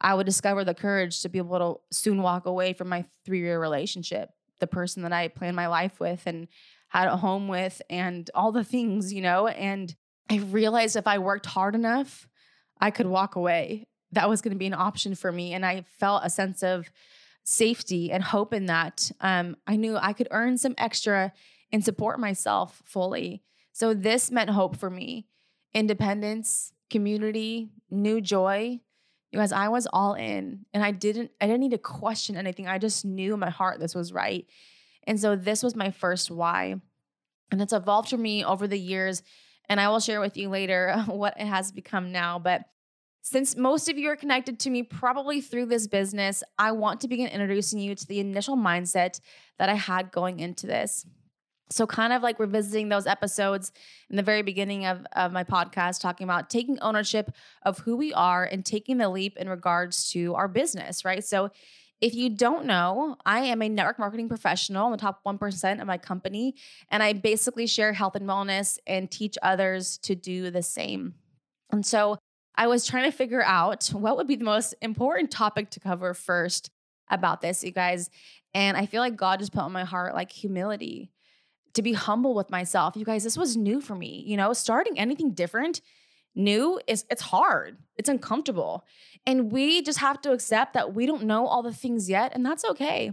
I 0.00 0.14
would 0.14 0.26
discover 0.26 0.64
the 0.64 0.74
courage 0.74 1.20
to 1.22 1.28
be 1.28 1.38
able 1.38 1.58
to 1.58 1.96
soon 1.96 2.22
walk 2.22 2.46
away 2.46 2.72
from 2.72 2.88
my 2.88 3.04
three 3.24 3.40
year 3.40 3.60
relationship, 3.60 4.30
the 4.58 4.66
person 4.66 5.02
that 5.02 5.12
I 5.12 5.28
planned 5.28 5.56
my 5.56 5.68
life 5.68 6.00
with 6.00 6.22
and 6.26 6.48
had 6.88 7.08
a 7.08 7.16
home 7.16 7.48
with, 7.48 7.80
and 7.88 8.28
all 8.34 8.52
the 8.52 8.64
things, 8.64 9.12
you 9.12 9.22
know. 9.22 9.46
And 9.46 9.94
I 10.28 10.38
realized 10.38 10.96
if 10.96 11.06
I 11.06 11.18
worked 11.18 11.46
hard 11.46 11.74
enough, 11.74 12.28
I 12.80 12.90
could 12.90 13.06
walk 13.06 13.36
away. 13.36 13.86
That 14.12 14.28
was 14.28 14.42
going 14.42 14.52
to 14.52 14.58
be 14.58 14.66
an 14.66 14.74
option 14.74 15.14
for 15.14 15.32
me. 15.32 15.54
And 15.54 15.64
I 15.64 15.84
felt 15.98 16.22
a 16.24 16.30
sense 16.30 16.62
of 16.62 16.90
safety 17.44 18.10
and 18.10 18.22
hope 18.22 18.52
in 18.52 18.66
that. 18.66 19.10
Um, 19.20 19.56
I 19.66 19.76
knew 19.76 19.96
I 19.96 20.12
could 20.12 20.28
earn 20.30 20.58
some 20.58 20.74
extra 20.78 21.32
and 21.72 21.84
support 21.84 22.20
myself 22.20 22.82
fully. 22.84 23.42
So 23.72 23.94
this 23.94 24.30
meant 24.30 24.50
hope 24.50 24.76
for 24.76 24.90
me 24.90 25.26
independence, 25.74 26.72
community, 26.90 27.70
new 27.90 28.20
joy. 28.20 28.80
You 29.30 29.38
guys, 29.38 29.52
I 29.52 29.68
was 29.68 29.88
all 29.90 30.12
in 30.12 30.66
and 30.74 30.84
I 30.84 30.90
didn't 30.90 31.30
I 31.40 31.46
didn't 31.46 31.60
need 31.60 31.70
to 31.70 31.78
question 31.78 32.36
anything. 32.36 32.68
I 32.68 32.78
just 32.78 33.04
knew 33.04 33.34
in 33.34 33.40
my 33.40 33.50
heart 33.50 33.80
this 33.80 33.94
was 33.94 34.12
right. 34.12 34.46
And 35.04 35.18
so 35.18 35.34
this 35.34 35.62
was 35.62 35.74
my 35.74 35.90
first 35.90 36.30
why. 36.30 36.76
And 37.50 37.60
it's 37.60 37.72
evolved 37.72 38.10
for 38.10 38.18
me 38.18 38.44
over 38.44 38.68
the 38.68 38.78
years 38.78 39.22
and 39.68 39.80
I 39.80 39.88
will 39.88 40.00
share 40.00 40.20
with 40.20 40.36
you 40.36 40.48
later 40.48 41.02
what 41.06 41.40
it 41.40 41.46
has 41.46 41.72
become 41.72 42.12
now, 42.12 42.38
but 42.38 42.62
since 43.22 43.56
most 43.56 43.88
of 43.88 43.96
you 43.96 44.10
are 44.10 44.16
connected 44.16 44.58
to 44.60 44.70
me 44.70 44.82
probably 44.82 45.40
through 45.40 45.66
this 45.66 45.86
business, 45.86 46.42
I 46.58 46.72
want 46.72 47.00
to 47.00 47.08
begin 47.08 47.28
introducing 47.28 47.78
you 47.78 47.94
to 47.94 48.06
the 48.06 48.18
initial 48.18 48.56
mindset 48.56 49.20
that 49.58 49.68
I 49.68 49.74
had 49.74 50.10
going 50.10 50.40
into 50.40 50.66
this. 50.66 51.06
So, 51.70 51.86
kind 51.86 52.12
of 52.12 52.20
like 52.20 52.40
revisiting 52.40 52.88
those 52.88 53.06
episodes 53.06 53.72
in 54.10 54.16
the 54.16 54.24
very 54.24 54.42
beginning 54.42 54.84
of, 54.86 55.06
of 55.12 55.32
my 55.32 55.44
podcast, 55.44 56.00
talking 56.00 56.24
about 56.24 56.50
taking 56.50 56.78
ownership 56.80 57.30
of 57.62 57.78
who 57.78 57.96
we 57.96 58.12
are 58.12 58.44
and 58.44 58.66
taking 58.66 58.98
the 58.98 59.08
leap 59.08 59.36
in 59.38 59.48
regards 59.48 60.10
to 60.10 60.34
our 60.34 60.48
business, 60.48 61.04
right? 61.04 61.24
So, 61.24 61.50
if 62.00 62.16
you 62.16 62.28
don't 62.28 62.66
know, 62.66 63.16
I 63.24 63.42
am 63.42 63.62
a 63.62 63.68
network 63.68 64.00
marketing 64.00 64.28
professional 64.28 64.86
in 64.86 64.90
the 64.90 64.98
top 64.98 65.22
1% 65.24 65.80
of 65.80 65.86
my 65.86 65.96
company, 65.96 66.56
and 66.90 67.02
I 67.02 67.12
basically 67.12 67.68
share 67.68 67.92
health 67.92 68.16
and 68.16 68.28
wellness 68.28 68.78
and 68.88 69.08
teach 69.08 69.38
others 69.40 69.96
to 69.98 70.16
do 70.16 70.50
the 70.50 70.64
same. 70.64 71.14
And 71.70 71.86
so 71.86 72.18
I 72.54 72.66
was 72.66 72.86
trying 72.86 73.10
to 73.10 73.16
figure 73.16 73.42
out 73.42 73.88
what 73.88 74.16
would 74.16 74.26
be 74.26 74.36
the 74.36 74.44
most 74.44 74.74
important 74.82 75.30
topic 75.30 75.70
to 75.70 75.80
cover 75.80 76.14
first 76.14 76.70
about 77.10 77.40
this, 77.40 77.64
you 77.64 77.72
guys. 77.72 78.10
And 78.54 78.76
I 78.76 78.86
feel 78.86 79.00
like 79.00 79.16
God 79.16 79.38
just 79.38 79.52
put 79.52 79.62
on 79.62 79.72
my 79.72 79.84
heart 79.84 80.14
like 80.14 80.30
humility 80.30 81.10
to 81.74 81.82
be 81.82 81.94
humble 81.94 82.34
with 82.34 82.50
myself. 82.50 82.96
You 82.96 83.04
guys, 83.04 83.24
this 83.24 83.36
was 83.38 83.56
new 83.56 83.80
for 83.80 83.94
me. 83.94 84.22
You 84.26 84.36
know, 84.36 84.52
starting 84.52 84.98
anything 84.98 85.32
different, 85.32 85.80
new 86.34 86.80
is 86.86 87.04
it's 87.10 87.22
hard. 87.22 87.78
It's 87.96 88.08
uncomfortable. 88.08 88.84
And 89.26 89.50
we 89.50 89.82
just 89.82 89.98
have 90.00 90.20
to 90.22 90.32
accept 90.32 90.74
that 90.74 90.94
we 90.94 91.06
don't 91.06 91.24
know 91.24 91.46
all 91.46 91.62
the 91.62 91.72
things 91.72 92.10
yet, 92.10 92.32
and 92.34 92.44
that's 92.44 92.64
okay. 92.64 93.12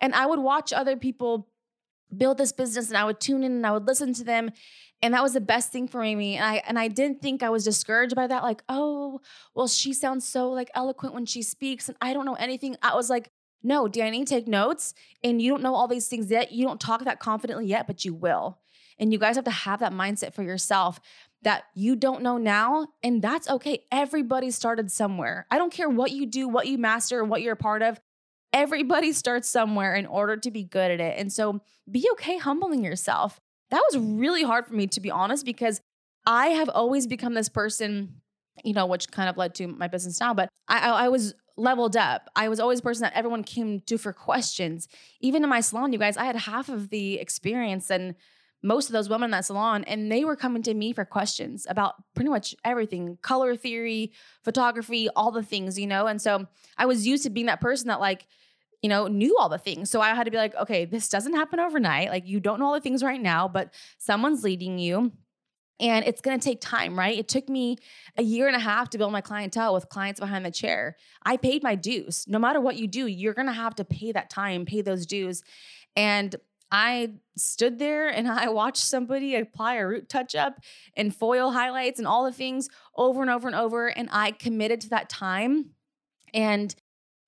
And 0.00 0.14
I 0.14 0.26
would 0.26 0.40
watch 0.40 0.72
other 0.72 0.96
people 0.96 1.48
build 2.16 2.38
this 2.38 2.52
business 2.52 2.88
and 2.88 2.96
I 2.96 3.04
would 3.04 3.20
tune 3.20 3.44
in 3.44 3.52
and 3.52 3.66
I 3.66 3.72
would 3.72 3.86
listen 3.86 4.14
to 4.14 4.24
them 4.24 4.50
and 5.04 5.12
that 5.12 5.22
was 5.22 5.34
the 5.34 5.40
best 5.40 5.70
thing 5.70 5.86
for 5.86 6.00
me 6.00 6.36
and 6.36 6.44
i 6.44 6.62
and 6.66 6.78
i 6.78 6.88
didn't 6.88 7.20
think 7.20 7.42
i 7.42 7.50
was 7.50 7.62
discouraged 7.64 8.16
by 8.16 8.26
that 8.26 8.42
like 8.42 8.62
oh 8.68 9.20
well 9.54 9.68
she 9.68 9.92
sounds 9.92 10.26
so 10.26 10.50
like 10.50 10.70
eloquent 10.74 11.14
when 11.14 11.26
she 11.26 11.42
speaks 11.42 11.88
and 11.88 11.96
i 12.00 12.12
don't 12.12 12.24
know 12.24 12.34
anything. 12.34 12.76
I 12.82 12.94
was 12.94 13.10
like 13.10 13.30
no 13.62 13.86
danny 13.86 14.24
take 14.24 14.48
notes 14.48 14.94
and 15.22 15.40
you 15.40 15.50
don't 15.50 15.62
know 15.62 15.74
all 15.74 15.88
these 15.88 16.08
things 16.08 16.30
yet 16.30 16.52
you 16.52 16.66
don't 16.66 16.80
talk 16.80 17.04
that 17.04 17.20
confidently 17.20 17.66
yet 17.66 17.86
but 17.86 18.04
you 18.04 18.14
will 18.14 18.58
and 18.98 19.12
you 19.12 19.18
guys 19.18 19.36
have 19.36 19.44
to 19.44 19.50
have 19.50 19.80
that 19.80 19.92
mindset 19.92 20.32
for 20.32 20.42
yourself 20.42 21.00
that 21.42 21.64
you 21.74 21.96
don't 21.96 22.22
know 22.22 22.38
now 22.38 22.86
and 23.02 23.20
that's 23.20 23.48
okay 23.48 23.84
everybody 23.92 24.50
started 24.50 24.90
somewhere 24.90 25.46
i 25.50 25.58
don't 25.58 25.72
care 25.72 25.88
what 25.88 26.12
you 26.12 26.26
do 26.26 26.48
what 26.48 26.66
you 26.66 26.78
master 26.78 27.22
what 27.24 27.42
you're 27.42 27.54
a 27.54 27.56
part 27.56 27.82
of 27.82 28.00
everybody 28.54 29.12
starts 29.12 29.48
somewhere 29.48 29.94
in 29.94 30.06
order 30.06 30.38
to 30.38 30.50
be 30.50 30.64
good 30.64 30.90
at 30.90 31.00
it 31.00 31.18
and 31.18 31.30
so 31.30 31.60
be 31.90 32.08
okay 32.12 32.38
humbling 32.38 32.82
yourself 32.82 33.38
that 33.70 33.82
was 33.90 34.00
really 34.00 34.44
hard 34.44 34.66
for 34.66 34.74
me 34.74 34.86
to 34.86 35.00
be 35.00 35.10
honest 35.10 35.44
because 35.44 35.80
I 36.26 36.48
have 36.48 36.68
always 36.68 37.06
become 37.06 37.34
this 37.34 37.48
person, 37.48 38.20
you 38.64 38.72
know, 38.72 38.86
which 38.86 39.10
kind 39.10 39.28
of 39.28 39.36
led 39.36 39.54
to 39.56 39.66
my 39.66 39.88
business 39.88 40.20
now, 40.20 40.34
but 40.34 40.48
I, 40.68 40.78
I, 40.78 41.04
I 41.04 41.08
was 41.08 41.34
leveled 41.56 41.96
up. 41.96 42.30
I 42.34 42.48
was 42.48 42.60
always 42.60 42.80
a 42.80 42.82
person 42.82 43.02
that 43.02 43.12
everyone 43.14 43.44
came 43.44 43.80
to 43.80 43.98
for 43.98 44.12
questions. 44.12 44.88
Even 45.20 45.42
in 45.44 45.50
my 45.50 45.60
salon, 45.60 45.92
you 45.92 45.98
guys, 45.98 46.16
I 46.16 46.24
had 46.24 46.36
half 46.36 46.68
of 46.68 46.88
the 46.88 47.18
experience 47.20 47.90
and 47.90 48.14
most 48.64 48.88
of 48.88 48.94
those 48.94 49.08
women 49.10 49.26
in 49.26 49.30
that 49.32 49.44
salon, 49.44 49.84
and 49.84 50.10
they 50.10 50.24
were 50.24 50.36
coming 50.36 50.62
to 50.62 50.74
me 50.74 50.92
for 50.92 51.04
questions 51.04 51.66
about 51.68 51.94
pretty 52.14 52.30
much 52.30 52.56
everything 52.64 53.18
color 53.20 53.54
theory, 53.54 54.10
photography, 54.42 55.08
all 55.14 55.30
the 55.30 55.42
things, 55.42 55.78
you 55.78 55.86
know? 55.86 56.06
And 56.06 56.20
so 56.20 56.46
I 56.78 56.86
was 56.86 57.06
used 57.06 57.22
to 57.24 57.30
being 57.30 57.46
that 57.46 57.60
person 57.60 57.88
that, 57.88 58.00
like, 58.00 58.26
you 58.82 58.88
know, 58.88 59.06
knew 59.06 59.36
all 59.38 59.50
the 59.50 59.58
things. 59.58 59.90
So 59.90 60.00
I 60.00 60.14
had 60.14 60.24
to 60.24 60.30
be 60.30 60.38
like, 60.38 60.54
okay, 60.56 60.86
this 60.86 61.08
doesn't 61.10 61.34
happen 61.34 61.60
overnight. 61.60 62.08
Like, 62.08 62.26
you 62.26 62.40
don't 62.40 62.58
know 62.58 62.66
all 62.66 62.74
the 62.74 62.80
things 62.80 63.02
right 63.02 63.20
now, 63.20 63.48
but 63.48 63.74
someone's 63.98 64.42
leading 64.42 64.78
you. 64.78 65.12
And 65.80 66.06
it's 66.06 66.20
gonna 66.20 66.38
take 66.38 66.60
time, 66.60 66.98
right? 66.98 67.18
It 67.18 67.28
took 67.28 67.48
me 67.48 67.76
a 68.16 68.22
year 68.22 68.46
and 68.46 68.56
a 68.56 68.60
half 68.60 68.90
to 68.90 68.98
build 68.98 69.12
my 69.12 69.20
clientele 69.20 69.74
with 69.74 69.88
clients 69.88 70.20
behind 70.20 70.46
the 70.46 70.50
chair. 70.50 70.96
I 71.24 71.36
paid 71.36 71.62
my 71.62 71.74
dues. 71.74 72.26
No 72.28 72.38
matter 72.38 72.60
what 72.60 72.76
you 72.76 72.86
do, 72.86 73.06
you're 73.06 73.34
gonna 73.34 73.52
have 73.52 73.74
to 73.74 73.84
pay 73.84 74.12
that 74.12 74.30
time, 74.30 74.64
pay 74.64 74.82
those 74.82 75.04
dues. 75.04 75.42
And 75.96 76.34
I 76.74 77.10
stood 77.36 77.78
there 77.78 78.08
and 78.08 78.26
I 78.42 78.48
watched 78.48 78.82
somebody 78.82 79.36
apply 79.36 79.76
a 79.76 79.86
root 79.86 80.08
touch 80.08 80.34
up 80.34 80.58
and 80.96 81.14
foil 81.14 81.52
highlights 81.52 82.00
and 82.00 82.08
all 82.08 82.24
the 82.24 82.32
things 82.32 82.68
over 82.96 83.22
and 83.22 83.30
over 83.30 83.46
and 83.46 83.56
over. 83.56 83.86
And 83.86 84.08
I 84.10 84.32
committed 84.32 84.80
to 84.82 84.88
that 84.90 85.08
time. 85.08 85.70
And 86.34 86.74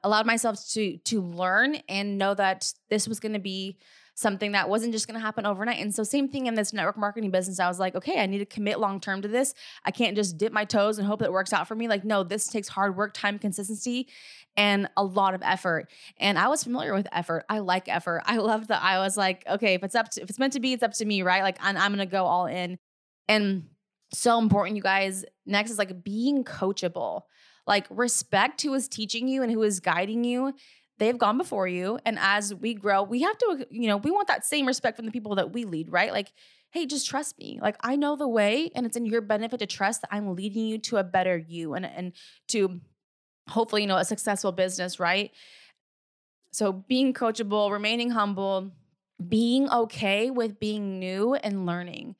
allowed 0.07 0.27
myself 0.27 0.65
to 0.71 0.97
to 0.99 1.21
learn 1.21 1.77
and 1.89 2.17
know 2.17 2.33
that 2.35 2.73
this 2.89 3.09
was 3.09 3.21
going 3.21 3.33
to 3.33 3.41
be 3.41 3.79
something 4.15 4.53
that 4.53 4.71
wasn't 4.71 4.93
just 4.93 5.07
going 5.07 5.19
to 5.19 5.21
happen 5.21 5.45
overnight. 5.45 5.79
And 5.79 5.95
so 5.95 6.03
same 6.03 6.29
thing 6.29 6.47
in 6.47 6.55
this 6.55 6.73
network 6.73 6.97
marketing 6.97 7.31
business. 7.31 7.61
I 7.61 7.69
was 7.69 7.79
like, 7.79 7.95
okay, 7.95 8.19
I 8.19 8.25
need 8.25 8.39
to 8.39 8.47
commit 8.47 8.81
long 8.81 8.99
term 8.99 9.21
to 9.21 9.29
this. 9.29 9.53
I 9.85 9.91
can't 9.91 10.17
just 10.17 10.39
dip 10.39 10.53
my 10.53 10.65
toes 10.65 10.99
and 10.99 11.07
hope 11.07 11.21
it 11.21 11.31
works 11.31 11.53
out 11.53 11.69
for 11.69 11.75
me. 11.75 11.89
Like 11.89 12.05
no, 12.05 12.23
this 12.23 12.47
takes 12.47 12.69
hard 12.69 12.97
work, 12.97 13.13
time, 13.13 13.39
consistency, 13.39 14.09
and 14.57 14.89
a 14.97 15.05
lot 15.05 15.35
of 15.35 15.43
effort. 15.43 15.91
And 16.19 16.39
I 16.39 16.49
was 16.49 16.65
familiar 16.65 16.95
with 16.95 17.09
effort. 17.13 17.45
I 17.49 17.59
like 17.59 17.89
effort. 17.89 18.23
I 18.25 18.37
love 18.37 18.69
that 18.69 18.83
I 18.83 18.99
was 19.01 19.17
like, 19.17 19.45
okay, 19.49 19.75
if 19.75 19.83
it's 19.83 19.95
up 19.95 20.09
to 20.11 20.23
if 20.23 20.31
it's 20.31 20.39
meant 20.39 20.55
to 20.55 20.61
be, 20.61 20.73
it's 20.73 20.85
up 20.85 20.95
to 20.95 21.05
me, 21.05 21.23
right? 21.23 21.43
Like 21.43 21.59
I'm, 21.61 21.77
I'm 21.77 21.95
going 21.95 22.07
to 22.07 22.11
go 22.11 22.25
all 22.25 22.47
in. 22.47 22.79
And 23.29 23.65
so 24.13 24.39
important 24.39 24.77
you 24.77 24.83
guys. 24.83 25.25
Next 25.45 25.71
is 25.71 25.79
like 25.79 26.05
being 26.05 26.45
coachable. 26.45 27.23
Like 27.67 27.87
respect 27.91 28.63
who 28.63 28.75
is 28.75 28.89
teaching 28.89 29.29
you 29.29 29.43
and 29.43 29.51
who 29.51 29.63
is 29.63 29.81
guiding 29.81 30.25
you. 30.25 30.55
They've 30.99 31.19
gone 31.19 31.37
before 31.37 31.69
you. 31.69 31.99
And 32.07 32.19
as 32.19 32.55
we 32.55 32.75
grow, 32.75 33.03
we 33.03 33.23
have 33.23 33.37
to, 33.39 33.67
you 33.71 33.89
know, 33.89 33.99
we 33.99 34.11
want 34.11 34.29
that 34.29 34.47
same 34.47 34.67
respect 34.67 34.97
from 34.97 35.07
the 35.07 35.13
people 35.13 35.35
that 35.35 35.53
we 35.53 35.65
lead, 35.65 35.93
right? 35.93 36.13
Like, 36.13 36.33
hey, 36.71 36.87
just 36.87 37.09
trust 37.09 37.39
me. 37.39 37.59
Like 37.61 37.77
I 37.81 37.97
know 37.97 38.17
the 38.17 38.29
way, 38.29 38.71
and 38.75 38.87
it's 38.87 38.97
in 38.97 39.07
your 39.07 39.21
benefit 39.21 39.61
to 39.61 39.67
trust 39.67 40.03
that 40.03 40.15
I'm 40.15 40.35
leading 40.35 40.67
you 40.67 40.79
to 40.79 40.97
a 40.97 41.05
better 41.05 41.37
you 41.37 41.75
and 41.75 41.85
and 41.85 42.13
to 42.49 42.81
hopefully, 43.49 43.83
you 43.83 43.89
know, 43.89 43.97
a 43.97 44.05
successful 44.05 44.53
business, 44.53 44.99
right? 44.99 45.31
So 46.53 46.73
being 46.73 47.13
coachable, 47.13 47.71
remaining 47.71 48.11
humble, 48.11 48.73
being 49.29 49.71
okay 49.71 50.31
with 50.31 50.59
being 50.59 50.99
new 50.99 51.35
and 51.35 51.67
learning. 51.67 52.17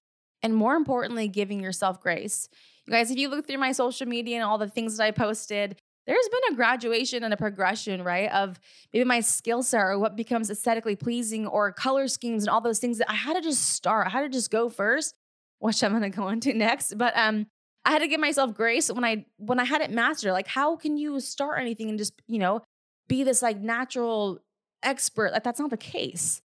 And 0.47 0.55
more 0.55 0.77
importantly, 0.77 1.27
giving 1.27 1.61
yourself 1.61 2.01
grace. 2.01 2.49
You 2.87 2.93
guys, 2.93 3.11
if 3.11 3.19
you 3.19 3.29
look 3.29 3.49
through 3.49 3.59
my 3.59 3.73
social 3.73 4.07
media 4.07 4.37
and 4.37 4.45
all 4.45 4.59
the 4.59 4.69
things 4.69 4.97
that 4.97 5.03
I 5.03 5.11
posted, 5.11 5.77
there's 6.07 6.29
been 6.29 6.53
a 6.53 6.55
graduation 6.55 7.25
and 7.25 7.35
a 7.35 7.37
progression, 7.37 8.05
right? 8.05 8.31
Of 8.31 8.61
maybe 8.93 9.05
my 9.05 9.19
skill 9.19 9.65
set 9.65 9.81
or 9.81 9.99
what 9.99 10.15
becomes 10.15 10.49
aesthetically 10.49 10.95
pleasing 10.95 11.49
or 11.49 11.73
color 11.73 12.07
schemes 12.07 12.45
and 12.45 12.51
all 12.51 12.61
those 12.61 12.79
things 12.79 12.99
that 12.99 13.11
I 13.11 13.15
had 13.15 13.35
to 13.35 13.41
just 13.41 13.71
start. 13.71 14.07
I 14.07 14.11
had 14.11 14.21
to 14.21 14.29
just 14.29 14.53
go 14.53 14.69
first, 14.69 15.17
which 15.59 15.83
I'm 15.83 15.93
gonna 15.93 16.11
go 16.11 16.29
into 16.29 16.55
next. 16.55 16.97
But 16.97 17.17
um, 17.17 17.49
I 17.85 17.91
had 17.91 18.03
to 18.03 18.09
give 18.09 18.21
myself 18.21 18.55
grace 18.55 18.89
when 18.89 19.05
I 19.05 19.27
when 19.39 19.59
I 19.59 19.65
had 19.65 19.81
it 19.81 19.91
mastered. 19.91 20.31
Like, 20.31 20.47
how 20.47 20.77
can 20.77 20.97
you 20.97 21.19
start 21.19 21.59
anything 21.61 21.89
and 21.89 21.99
just, 21.99 22.13
you 22.29 22.39
know, 22.39 22.63
be 23.09 23.25
this 23.25 23.43
like 23.43 23.59
natural 23.61 24.39
expert? 24.85 25.33
Like 25.33 25.43
that's 25.43 25.59
not 25.59 25.71
the 25.71 25.77
case. 25.77 26.41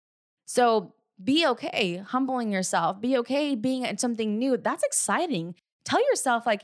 So 0.47 0.95
be 1.23 1.47
okay 1.47 2.03
humbling 2.07 2.53
yourself. 2.53 3.01
Be 3.01 3.17
okay 3.19 3.55
being 3.55 3.85
at 3.85 4.01
something 4.01 4.39
new. 4.39 4.57
That's 4.57 4.85
exciting 4.85 5.55
tell 5.85 6.01
yourself, 6.11 6.47
like, 6.47 6.63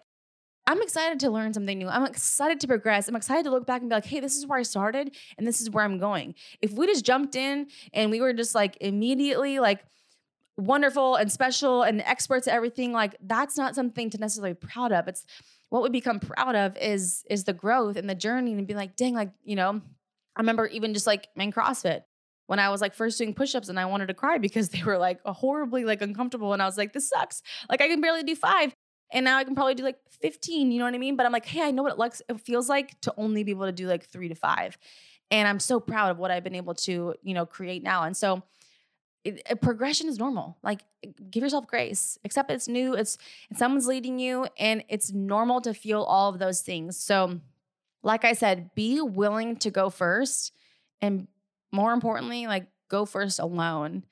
I'm 0.69 0.83
excited 0.83 1.21
to 1.21 1.31
learn 1.31 1.55
something 1.55 1.79
new. 1.79 1.89
I'm 1.89 2.05
excited 2.05 2.59
to 2.61 2.67
progress. 2.67 3.07
I'm 3.07 3.15
excited 3.15 3.45
to 3.45 3.51
look 3.51 3.67
back 3.67 3.83
and 3.83 3.91
be 3.91 3.95
like, 3.95 4.05
hey, 4.05 4.19
this 4.19 4.37
is 4.37 4.47
where 4.47 4.59
I 4.59 4.63
started 4.63 5.15
and 5.39 5.47
this 5.47 5.61
is 5.61 5.71
where 5.71 5.85
I'm 5.85 5.99
going. 5.99 6.35
If 6.61 6.73
we 6.73 6.87
just 6.87 7.05
jumped 7.05 7.37
in 7.37 7.69
and 7.93 8.11
we 8.11 8.21
were 8.21 8.33
just 8.33 8.55
like 8.55 8.77
immediately 8.81 9.61
like 9.61 9.85
wonderful 10.57 11.15
and 11.17 11.31
special 11.31 11.83
and 11.83 12.01
experts 12.03 12.49
at 12.49 12.55
everything, 12.55 12.93
like 12.93 13.15
that's 13.23 13.57
not 13.57 13.77
something 13.77 14.11
to 14.11 14.19
necessarily 14.19 14.55
be 14.55 14.67
proud 14.67 14.91
of. 14.91 15.07
It's 15.07 15.25
what 15.69 15.85
we 15.85 15.89
become 15.89 16.19
proud 16.19 16.57
of 16.57 16.77
is 16.79 17.25
is 17.31 17.45
the 17.45 17.53
growth 17.53 17.97
and 17.97 18.11
the 18.11 18.17
journey 18.17 18.53
and 18.53 18.67
be 18.67 18.75
like, 18.75 18.97
dang, 18.97 19.15
like, 19.15 19.31
you 19.45 19.55
know, 19.55 19.81
I 20.35 20.41
remember 20.41 20.67
even 20.67 20.95
just 20.95 21.07
like 21.07 21.29
in 21.37 21.53
CrossFit 21.53 22.03
when 22.47 22.59
I 22.59 22.69
was 22.71 22.81
like 22.81 22.95
first 22.95 23.19
doing 23.19 23.35
push-ups 23.35 23.69
and 23.69 23.79
I 23.79 23.87
wanted 23.87 24.07
to 24.07 24.15
cry 24.15 24.39
because 24.39 24.69
they 24.71 24.83
were 24.83 24.99
like 24.99 25.21
horribly 25.25 25.85
like 25.85 26.03
uncomfortable 26.03 26.53
and 26.53 26.63
I 26.63 26.67
was 26.67 26.79
like 26.79 26.93
this 26.93 27.09
sucks. 27.09 27.43
Like 27.69 27.81
I 27.81 27.89
can 27.89 28.01
barely 28.01 28.23
do 28.23 28.35
5 28.35 28.75
and 29.13 29.25
now 29.25 29.37
I 29.37 29.45
can 29.45 29.55
probably 29.55 29.75
do 29.75 29.85
like 29.85 29.99
15, 30.21 30.73
you 30.73 30.79
know 30.79 30.85
what 30.85 30.95
I 30.95 30.99
mean? 30.99 31.17
But 31.17 31.27
I'm 31.27 31.33
like, 31.33 31.47
hey, 31.47 31.63
I 31.63 31.71
know 31.71 31.83
what 31.83 31.93
it 31.93 31.99
looks 31.99 32.23
it 32.29 32.41
feels 32.41 32.69
like 32.69 33.01
to 33.03 33.15
only 33.17 33.45
be 33.45 33.53
able 33.53 33.67
to 33.67 33.73
do 33.73 33.87
like 33.87 34.07
3 34.07 34.29
to 34.29 34.35
5. 34.35 34.79
And 35.31 35.49
I'm 35.49 35.61
so 35.61 35.81
proud 35.81 36.11
of 36.11 36.19
what 36.19 36.31
I've 36.31 36.45
been 36.45 36.55
able 36.55 36.75
to, 36.75 37.15
you 37.23 37.35
know, 37.35 37.47
create 37.47 37.83
now. 37.83 38.05
And 38.05 38.17
so 38.17 38.43
it, 39.25 39.43
it, 39.51 39.61
progression 39.61 40.09
is 40.09 40.19
normal. 40.19 40.57
Like 40.63 40.83
give 41.31 41.43
yourself 41.43 41.67
grace. 41.67 42.17
Accept 42.25 42.51
it's 42.51 42.69
new, 42.69 42.95
it's, 42.95 43.19
it's 43.51 43.59
someone's 43.59 43.87
leading 43.89 44.21
you 44.21 44.47
and 44.57 44.85
it's 44.89 45.13
normal 45.13 45.61
to 45.63 45.75
feel 45.75 46.03
all 46.03 46.31
of 46.31 46.39
those 46.39 46.61
things. 46.61 46.97
So 46.97 47.41
like 48.03 48.25
I 48.25 48.35
said, 48.35 48.73
be 48.77 49.01
willing 49.01 49.57
to 49.57 49.71
go 49.71 49.91
first 49.91 50.53
and 51.01 51.27
more 51.73 51.93
importantly, 51.93 52.47
like 52.47 52.67
go 52.89 53.05
first 53.05 53.39
alone 53.39 54.05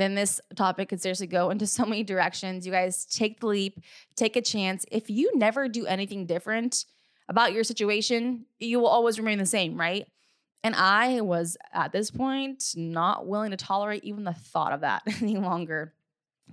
then 0.00 0.14
this 0.14 0.40
topic 0.56 0.88
could 0.88 1.00
seriously 1.00 1.26
go 1.26 1.50
into 1.50 1.66
so 1.66 1.84
many 1.84 2.02
directions. 2.02 2.66
You 2.66 2.72
guys 2.72 3.04
take 3.04 3.40
the 3.40 3.46
leap, 3.46 3.80
take 4.16 4.36
a 4.36 4.42
chance. 4.42 4.84
If 4.90 5.10
you 5.10 5.30
never 5.36 5.68
do 5.68 5.86
anything 5.86 6.26
different 6.26 6.86
about 7.28 7.52
your 7.52 7.64
situation, 7.64 8.46
you 8.58 8.80
will 8.80 8.88
always 8.88 9.18
remain 9.18 9.38
the 9.38 9.46
same, 9.46 9.78
right? 9.78 10.06
And 10.64 10.74
I 10.74 11.20
was 11.20 11.56
at 11.72 11.92
this 11.92 12.10
point 12.10 12.64
not 12.76 13.26
willing 13.26 13.50
to 13.50 13.56
tolerate 13.56 14.04
even 14.04 14.24
the 14.24 14.32
thought 14.32 14.72
of 14.72 14.80
that 14.80 15.02
any 15.22 15.36
longer. 15.36 15.94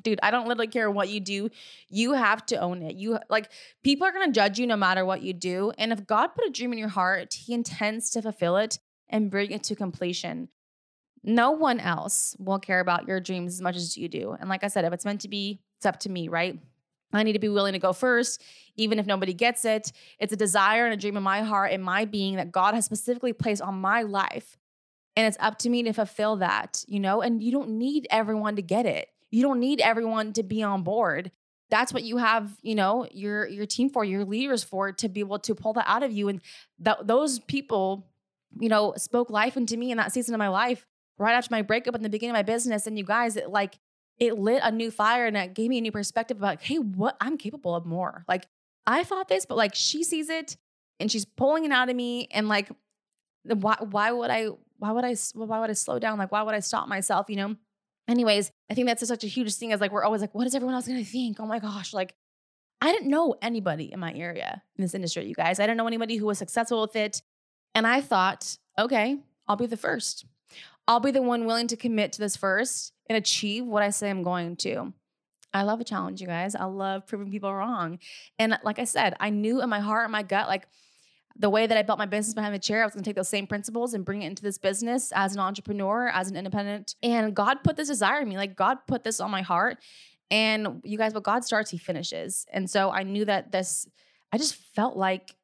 Dude, 0.04 0.20
I 0.22 0.30
don't 0.30 0.48
literally 0.48 0.68
care 0.68 0.92
what 0.92 1.10
you 1.10 1.20
do. 1.20 1.50
You 1.90 2.14
have 2.14 2.46
to 2.48 2.58
own 2.58 2.84
it. 2.84 2.98
You 2.98 3.18
like 3.30 3.50
people 3.84 4.06
are 4.06 4.12
going 4.12 4.28
to 4.28 4.32
judge 4.32 4.60
you 4.60 4.68
no 4.68 4.78
matter 4.78 5.04
what 5.04 5.24
you 5.24 5.34
do. 5.34 5.72
And 5.78 5.92
if 5.92 6.06
God 6.06 6.36
put 6.36 6.46
a 6.46 6.52
dream 6.52 6.72
in 6.72 6.80
your 6.80 6.88
heart, 6.88 7.34
he 7.34 7.54
intends 7.54 8.12
to 8.12 8.22
fulfill 8.22 8.58
it 8.58 8.78
and 9.10 9.32
bring 9.32 9.52
it 9.52 9.64
to 9.64 9.76
completion 9.76 10.50
no 11.24 11.52
one 11.52 11.80
else 11.80 12.36
will 12.40 12.58
care 12.58 12.80
about 12.80 13.08
your 13.08 13.20
dreams 13.20 13.54
as 13.54 13.62
much 13.62 13.76
as 13.76 13.98
you 13.98 14.08
do. 14.08 14.36
And 14.40 14.50
like 14.50 14.64
I 14.64 14.68
said, 14.68 14.86
if 14.86 14.94
it's 14.94 15.04
meant 15.04 15.22
to 15.22 15.28
be, 15.28 15.60
it's 15.78 15.86
up 15.86 16.00
to 16.02 16.10
me, 16.10 16.30
right? 16.30 16.58
I 17.14 17.24
need 17.24 17.34
to 17.34 17.40
be 17.40 17.50
willing 17.50 17.74
to 17.74 17.80
go 17.80 17.94
first, 17.94 18.42
even 18.76 18.98
if 18.98 19.06
nobody 19.06 19.34
gets 19.34 19.66
it. 19.66 19.92
It's 20.20 20.34
a 20.34 20.38
desire 20.38 20.86
and 20.86 20.94
a 20.94 20.98
dream 20.98 21.18
in 21.18 21.24
my 21.24 21.42
heart 21.42 21.72
and 21.72 21.84
my 21.84 22.06
being 22.06 22.38
that 22.38 22.52
God 22.52 22.76
has 22.76 22.86
specifically 22.86 23.34
placed 23.34 23.62
on 23.62 23.76
my 23.76 24.04
life. 24.04 24.58
And 25.16 25.28
it's 25.28 25.38
up 25.40 25.58
to 25.60 25.70
me 25.70 25.84
to 25.84 25.94
fulfill 25.94 26.38
that, 26.38 26.84
you 26.88 27.00
know? 27.00 27.22
And 27.22 27.44
you 27.44 27.52
don't 27.52 27.70
need 27.70 28.08
everyone 28.10 28.56
to 28.56 28.62
get 28.62 28.86
it. 28.86 29.10
You 29.30 29.42
don't 29.42 29.60
need 29.60 29.82
everyone 29.82 30.34
to 30.34 30.44
be 30.44 30.64
on 30.64 30.84
board. 30.84 31.32
that's 31.70 31.92
what 31.92 32.04
you 32.04 32.16
have, 32.16 32.56
you 32.62 32.76
know, 32.76 33.06
your 33.12 33.46
your 33.46 33.66
team 33.66 33.90
for, 33.90 34.06
your 34.06 34.24
leaders 34.24 34.64
for 34.64 34.94
to 34.94 35.10
be 35.10 35.20
able 35.20 35.40
to 35.40 35.54
pull 35.54 35.74
that 35.74 35.84
out 35.86 36.04
of 36.04 36.14
you. 36.14 36.30
And 36.30 36.40
th- 36.84 36.98
those 37.04 37.40
people, 37.40 38.08
you 38.60 38.70
know, 38.70 38.94
spoke 38.98 39.30
life 39.30 39.58
into 39.58 39.78
me 39.78 39.92
in 39.92 39.98
that 39.98 40.12
season 40.12 40.34
of 40.34 40.40
my 40.40 40.50
life 40.50 40.86
right 41.18 41.34
after 41.34 41.50
my 41.52 41.62
breakup 41.62 41.96
in 41.96 42.04
the 42.04 42.10
beginning 42.10 42.32
of 42.32 42.38
my 42.38 42.44
business. 42.44 42.88
And 42.88 42.98
you 42.98 43.04
guys, 43.04 43.36
it 43.36 43.50
like 43.50 43.80
it 44.20 44.38
lit 44.38 44.62
a 44.64 44.72
new 44.72 44.92
fire 44.92 45.26
and 45.26 45.38
it 45.38 45.54
gave 45.54 45.70
me 45.70 45.78
a 45.78 45.82
new 45.82 45.92
perspective 45.92 46.38
about, 46.38 46.62
hey, 46.62 46.80
what 46.80 47.16
I'm 47.22 47.38
capable 47.38 47.76
of 47.76 47.86
more. 47.86 48.24
Like 48.28 48.48
I 48.86 49.04
thought 49.04 49.28
this, 49.28 49.46
but 49.46 49.58
like 49.58 49.76
she 49.76 50.04
sees 50.04 50.30
it 50.30 50.58
and 51.00 51.12
she's 51.12 51.26
pulling 51.26 51.66
it 51.66 51.72
out 51.72 51.90
of 51.90 51.96
me. 51.96 52.28
And 52.32 52.48
like, 52.48 52.70
why 53.44 53.78
why 53.80 54.12
would 54.12 54.30
I 54.30 54.50
why 54.78 54.92
would 54.92 55.06
I 55.06 55.16
why 55.34 55.60
would 55.60 55.70
I 55.70 55.74
slow 55.74 56.00
down? 56.00 56.18
Like, 56.18 56.32
why 56.32 56.42
would 56.42 56.56
I 56.56 56.60
stop 56.60 56.88
myself? 56.88 57.30
You 57.30 57.36
know? 57.38 57.56
Anyways, 58.08 58.52
I 58.72 58.74
think 58.74 58.88
that's 58.88 59.06
such 59.06 59.24
a 59.24 59.28
huge 59.28 59.54
thing 59.56 59.72
is 59.72 59.82
like 59.82 59.92
we're 59.92 60.04
always 60.04 60.22
like, 60.22 60.34
what 60.34 60.48
is 60.48 60.56
everyone 60.56 60.76
else 60.76 60.88
gonna 60.88 61.04
think? 61.04 61.40
Oh 61.40 61.46
my 61.46 61.60
gosh, 61.60 61.94
like 61.94 62.14
I 62.80 62.92
didn't 62.92 63.10
know 63.10 63.36
anybody 63.42 63.92
in 63.92 64.00
my 64.00 64.14
area 64.14 64.62
in 64.78 64.84
this 64.84 64.94
industry, 64.94 65.26
you 65.26 65.34
guys. 65.34 65.60
I 65.60 65.64
didn't 65.64 65.78
know 65.78 65.88
anybody 65.88 66.18
who 66.18 66.26
was 66.28 66.38
successful 66.38 66.82
with 66.82 66.96
it. 66.96 67.22
And 67.78 67.86
I 67.86 68.02
thought, 68.02 68.58
okay, 68.80 69.20
I'll 69.48 69.56
be 69.56 69.68
the 69.68 69.78
first. 69.78 70.26
I'll 70.88 71.00
be 71.00 71.12
the 71.12 71.22
one 71.22 71.46
willing 71.46 71.68
to 71.68 71.78
commit 71.78 72.12
to 72.14 72.20
this 72.20 72.36
first 72.36 72.92
and 73.08 73.16
achieve 73.16 73.68
what 73.68 73.84
I 73.84 73.92
say 73.92 74.10
I'm 74.10 74.24
going 74.24 74.56
to. 74.58 74.94
I 75.54 75.62
love 75.62 75.80
a 75.80 75.84
challenge, 75.84 76.20
you 76.20 76.26
guys. 76.26 76.56
I 76.56 76.64
love 76.64 77.06
proving 77.06 77.30
people 77.30 77.54
wrong. 77.54 78.00
And 78.40 78.58
like 78.64 78.80
I 78.80 78.86
said, 78.86 79.14
I 79.20 79.30
knew 79.30 79.62
in 79.62 79.70
my 79.70 79.80
heart 79.80 80.06
and 80.06 80.12
my 80.12 80.24
gut, 80.24 80.48
like 80.48 80.68
the 81.38 81.52
way 81.52 81.68
that 81.68 81.78
I 81.78 81.84
built 81.84 82.00
my 82.00 82.08
business 82.08 82.34
behind 82.34 82.56
the 82.56 82.60
chair, 82.60 82.82
I 82.82 82.86
was 82.88 82.96
going 82.96 83.04
to 83.04 83.08
take 83.08 83.16
those 83.16 83.30
same 83.30 83.46
principles 83.46 83.94
and 83.94 84.04
bring 84.04 84.24
it 84.24 84.26
into 84.26 84.42
this 84.42 84.58
business 84.58 85.12
as 85.16 85.36
an 85.36 85.40
entrepreneur, 85.40 86.08
as 86.08 86.32
an 86.32 86.36
independent. 86.36 86.96
And 87.04 87.36
God 87.36 87.64
put 87.64 87.76
this 87.76 87.90
desire 87.90 88.22
in 88.22 88.30
me. 88.30 88.38
Like 88.38 88.56
God 88.56 88.80
put 88.88 89.04
this 89.04 89.20
on 89.20 89.30
my 89.30 89.44
heart. 89.44 89.78
And 90.32 90.82
you 90.84 90.98
guys, 90.98 91.14
what 91.14 91.22
God 91.22 91.46
starts, 91.46 91.70
He 91.70 91.78
finishes. 91.78 92.48
And 92.52 92.68
so 92.68 92.90
I 92.90 93.04
knew 93.04 93.26
that 93.26 93.52
this, 93.52 93.88
I 94.34 94.40
just 94.40 94.56
felt 94.74 94.98
like 94.98 95.36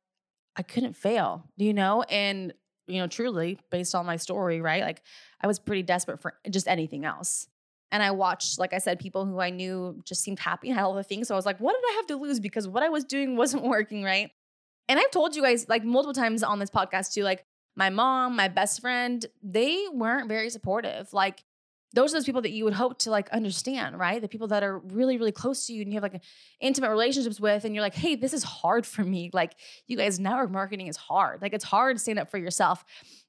I 0.56 0.64
couldn't 0.64 0.96
fail, 0.96 1.44
you 1.58 1.74
know? 1.74 2.04
And, 2.04 2.54
you 2.88 3.00
know, 3.00 3.08
truly 3.08 3.60
based 3.72 3.96
on 3.96 4.06
my 4.06 4.18
story, 4.18 4.62
right? 4.62 4.82
Like 4.82 5.02
I 5.42 5.48
was 5.48 5.60
pretty 5.60 5.84
desperate 5.84 6.22
for 6.22 6.34
just 6.50 6.68
anything 6.68 7.06
else. 7.06 7.48
And 7.92 8.02
I 8.02 8.12
watched, 8.12 8.58
like 8.58 8.74
I 8.74 8.80
said, 8.80 9.00
people 9.00 9.26
who 9.26 9.40
I 9.40 9.52
knew 9.52 10.02
just 10.04 10.24
seemed 10.24 10.40
happy 10.40 10.70
and 10.70 10.78
had 10.78 10.84
all 10.84 10.96
the 10.96 11.04
things. 11.04 11.28
So 11.28 11.36
I 11.36 11.38
was 11.38 11.46
like, 11.46 11.60
what 11.60 11.74
did 11.74 11.84
I 11.92 11.94
have 11.98 12.08
to 12.08 12.16
lose? 12.16 12.40
Because 12.40 12.68
what 12.68 12.84
I 12.84 12.90
was 12.90 13.04
doing 13.04 13.36
wasn't 13.38 13.64
working, 13.64 14.04
right? 14.04 14.32
And 14.90 15.00
I've 15.00 15.12
told 15.12 15.36
you 15.36 15.42
guys 15.42 15.68
like 15.70 15.84
multiple 15.84 16.14
times 16.14 16.44
on 16.44 16.60
this 16.60 16.70
podcast 16.70 17.14
too, 17.14 17.24
like 17.24 17.46
my 17.76 17.90
mom, 17.90 18.36
my 18.36 18.48
best 18.48 18.82
friend, 18.82 19.26
they 19.42 19.86
weren't 19.92 20.28
very 20.28 20.50
supportive. 20.50 21.14
Like 21.14 21.44
those 21.94 22.12
are 22.12 22.18
those 22.18 22.26
people 22.26 22.42
that 22.42 22.52
you 22.52 22.64
would 22.64 22.74
hope 22.74 22.98
to 23.00 23.12
like 23.12 23.30
understand, 23.30 24.00
right? 24.00 24.22
The 24.22 24.28
people 24.28 24.48
that 24.48 24.64
are 24.64 24.80
really, 24.80 25.18
really 25.18 25.32
close 25.32 25.68
to 25.68 25.74
you 25.74 25.82
and 25.84 25.92
you 25.92 25.96
have 26.02 26.04
like 26.04 26.24
intimate 26.60 26.90
relationships 26.90 27.40
with, 27.40 27.66
and 27.66 27.76
you're 27.76 27.84
like, 27.84 27.94
hey, 27.94 28.16
this 28.16 28.34
is 28.34 28.44
hard 28.44 28.86
for 28.86 29.04
me. 29.04 29.30
Like, 29.32 29.56
you 29.88 29.96
guys, 29.96 30.20
network 30.20 30.50
marketing 30.50 30.88
is 30.88 30.98
hard. 30.98 31.42
Like, 31.42 31.54
it's 31.54 31.64
hard 31.64 31.98
to 31.98 32.02
stand 32.02 32.18
up 32.18 32.32
for 32.32 32.40
yourself. 32.40 32.84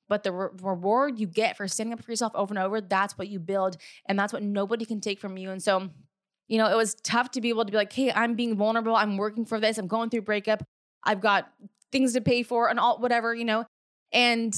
But 0.09 0.23
the 0.23 0.33
re- 0.33 0.49
reward 0.63 1.19
you 1.19 1.27
get 1.27 1.57
for 1.57 1.69
standing 1.69 1.93
up 1.93 2.03
for 2.03 2.11
yourself 2.11 2.33
over 2.35 2.53
and 2.53 2.59
over, 2.59 2.81
that's 2.81 3.17
what 3.19 3.29
you 3.29 3.39
build. 3.39 3.77
And 4.07 4.19
that's 4.19 4.33
what 4.33 4.43
nobody 4.43 4.85
can 4.85 5.01
take 5.01 5.21
from 5.21 5.37
you. 5.37 5.51
And 5.51 5.63
so, 5.63 5.91
you 6.49 6.59
know, 6.59 6.71
it 6.71 6.77
was 6.77 6.95
tough 6.95 7.31
to 7.33 7.41
be 7.41 7.51
able 7.51 7.65
to 7.65 7.71
be 7.71 7.77
like, 7.77 7.93
hey, 7.93 8.13
I'm 8.13 8.35
being 8.35 8.57
vulnerable. 8.57 8.97
I'm 8.97 9.17
working 9.17 9.45
for 9.45 9.61
this. 9.61 9.79
I'm 9.79 9.87
going 9.87 10.11
through 10.11 10.23
breakup. 10.23 10.63
I've 11.03 11.21
got 11.21 11.53
things 11.93 12.15
to 12.15 12.21
pay 12.21 12.43
for 12.43 12.69
and 12.69 12.79
all 12.79 12.99
whatever, 12.99 13.35
you 13.35 13.45
know. 13.45 13.67
And 14.13 14.55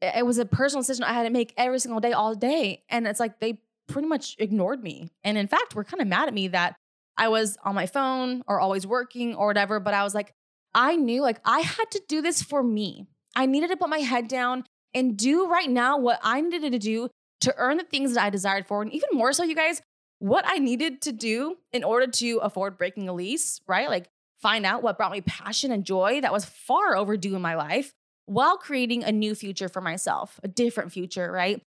it 0.00 0.24
was 0.24 0.38
a 0.38 0.44
personal 0.44 0.82
decision 0.82 1.04
I 1.04 1.12
had 1.12 1.24
to 1.24 1.30
make 1.30 1.54
every 1.56 1.78
single 1.78 2.00
day, 2.00 2.12
all 2.12 2.34
day. 2.34 2.84
And 2.88 3.06
it's 3.06 3.20
like 3.20 3.40
they 3.40 3.60
pretty 3.88 4.08
much 4.08 4.36
ignored 4.38 4.82
me. 4.82 5.10
And 5.24 5.36
in 5.36 5.48
fact, 5.48 5.74
were 5.74 5.84
kind 5.84 6.00
of 6.00 6.06
mad 6.06 6.28
at 6.28 6.34
me 6.34 6.48
that 6.48 6.76
I 7.16 7.28
was 7.28 7.56
on 7.64 7.74
my 7.74 7.86
phone 7.86 8.42
or 8.46 8.60
always 8.60 8.86
working 8.86 9.34
or 9.34 9.48
whatever. 9.48 9.80
But 9.80 9.94
I 9.94 10.04
was 10.04 10.14
like, 10.14 10.32
I 10.74 10.96
knew 10.96 11.22
like 11.22 11.40
I 11.44 11.60
had 11.60 11.90
to 11.92 12.02
do 12.08 12.22
this 12.22 12.42
for 12.42 12.62
me. 12.62 13.06
I 13.34 13.46
needed 13.46 13.70
to 13.70 13.76
put 13.76 13.88
my 13.88 13.98
head 13.98 14.28
down 14.28 14.64
and 14.94 15.16
do 15.16 15.46
right 15.48 15.68
now 15.68 15.98
what 15.98 16.20
I 16.22 16.40
needed 16.40 16.72
to 16.72 16.78
do 16.78 17.08
to 17.40 17.54
earn 17.56 17.76
the 17.76 17.84
things 17.84 18.14
that 18.14 18.22
I 18.22 18.30
desired 18.30 18.66
for. 18.66 18.82
And 18.82 18.92
even 18.92 19.08
more 19.12 19.32
so, 19.32 19.44
you 19.44 19.54
guys, 19.54 19.82
what 20.18 20.44
I 20.46 20.58
needed 20.58 21.02
to 21.02 21.12
do 21.12 21.56
in 21.72 21.84
order 21.84 22.06
to 22.06 22.38
afford 22.38 22.78
breaking 22.78 23.08
a 23.08 23.12
lease, 23.12 23.60
right? 23.66 23.88
Like 23.88 24.08
find 24.40 24.66
out 24.66 24.82
what 24.82 24.96
brought 24.96 25.12
me 25.12 25.20
passion 25.20 25.72
and 25.72 25.84
joy 25.84 26.20
that 26.20 26.32
was 26.32 26.44
far 26.44 26.96
overdue 26.96 27.36
in 27.36 27.42
my 27.42 27.54
life 27.54 27.92
while 28.28 28.58
creating 28.58 29.04
a 29.04 29.10
new 29.10 29.34
future 29.34 29.68
for 29.68 29.80
myself, 29.80 30.38
a 30.42 30.48
different 30.48 30.92
future, 30.92 31.32
right? 31.32 31.62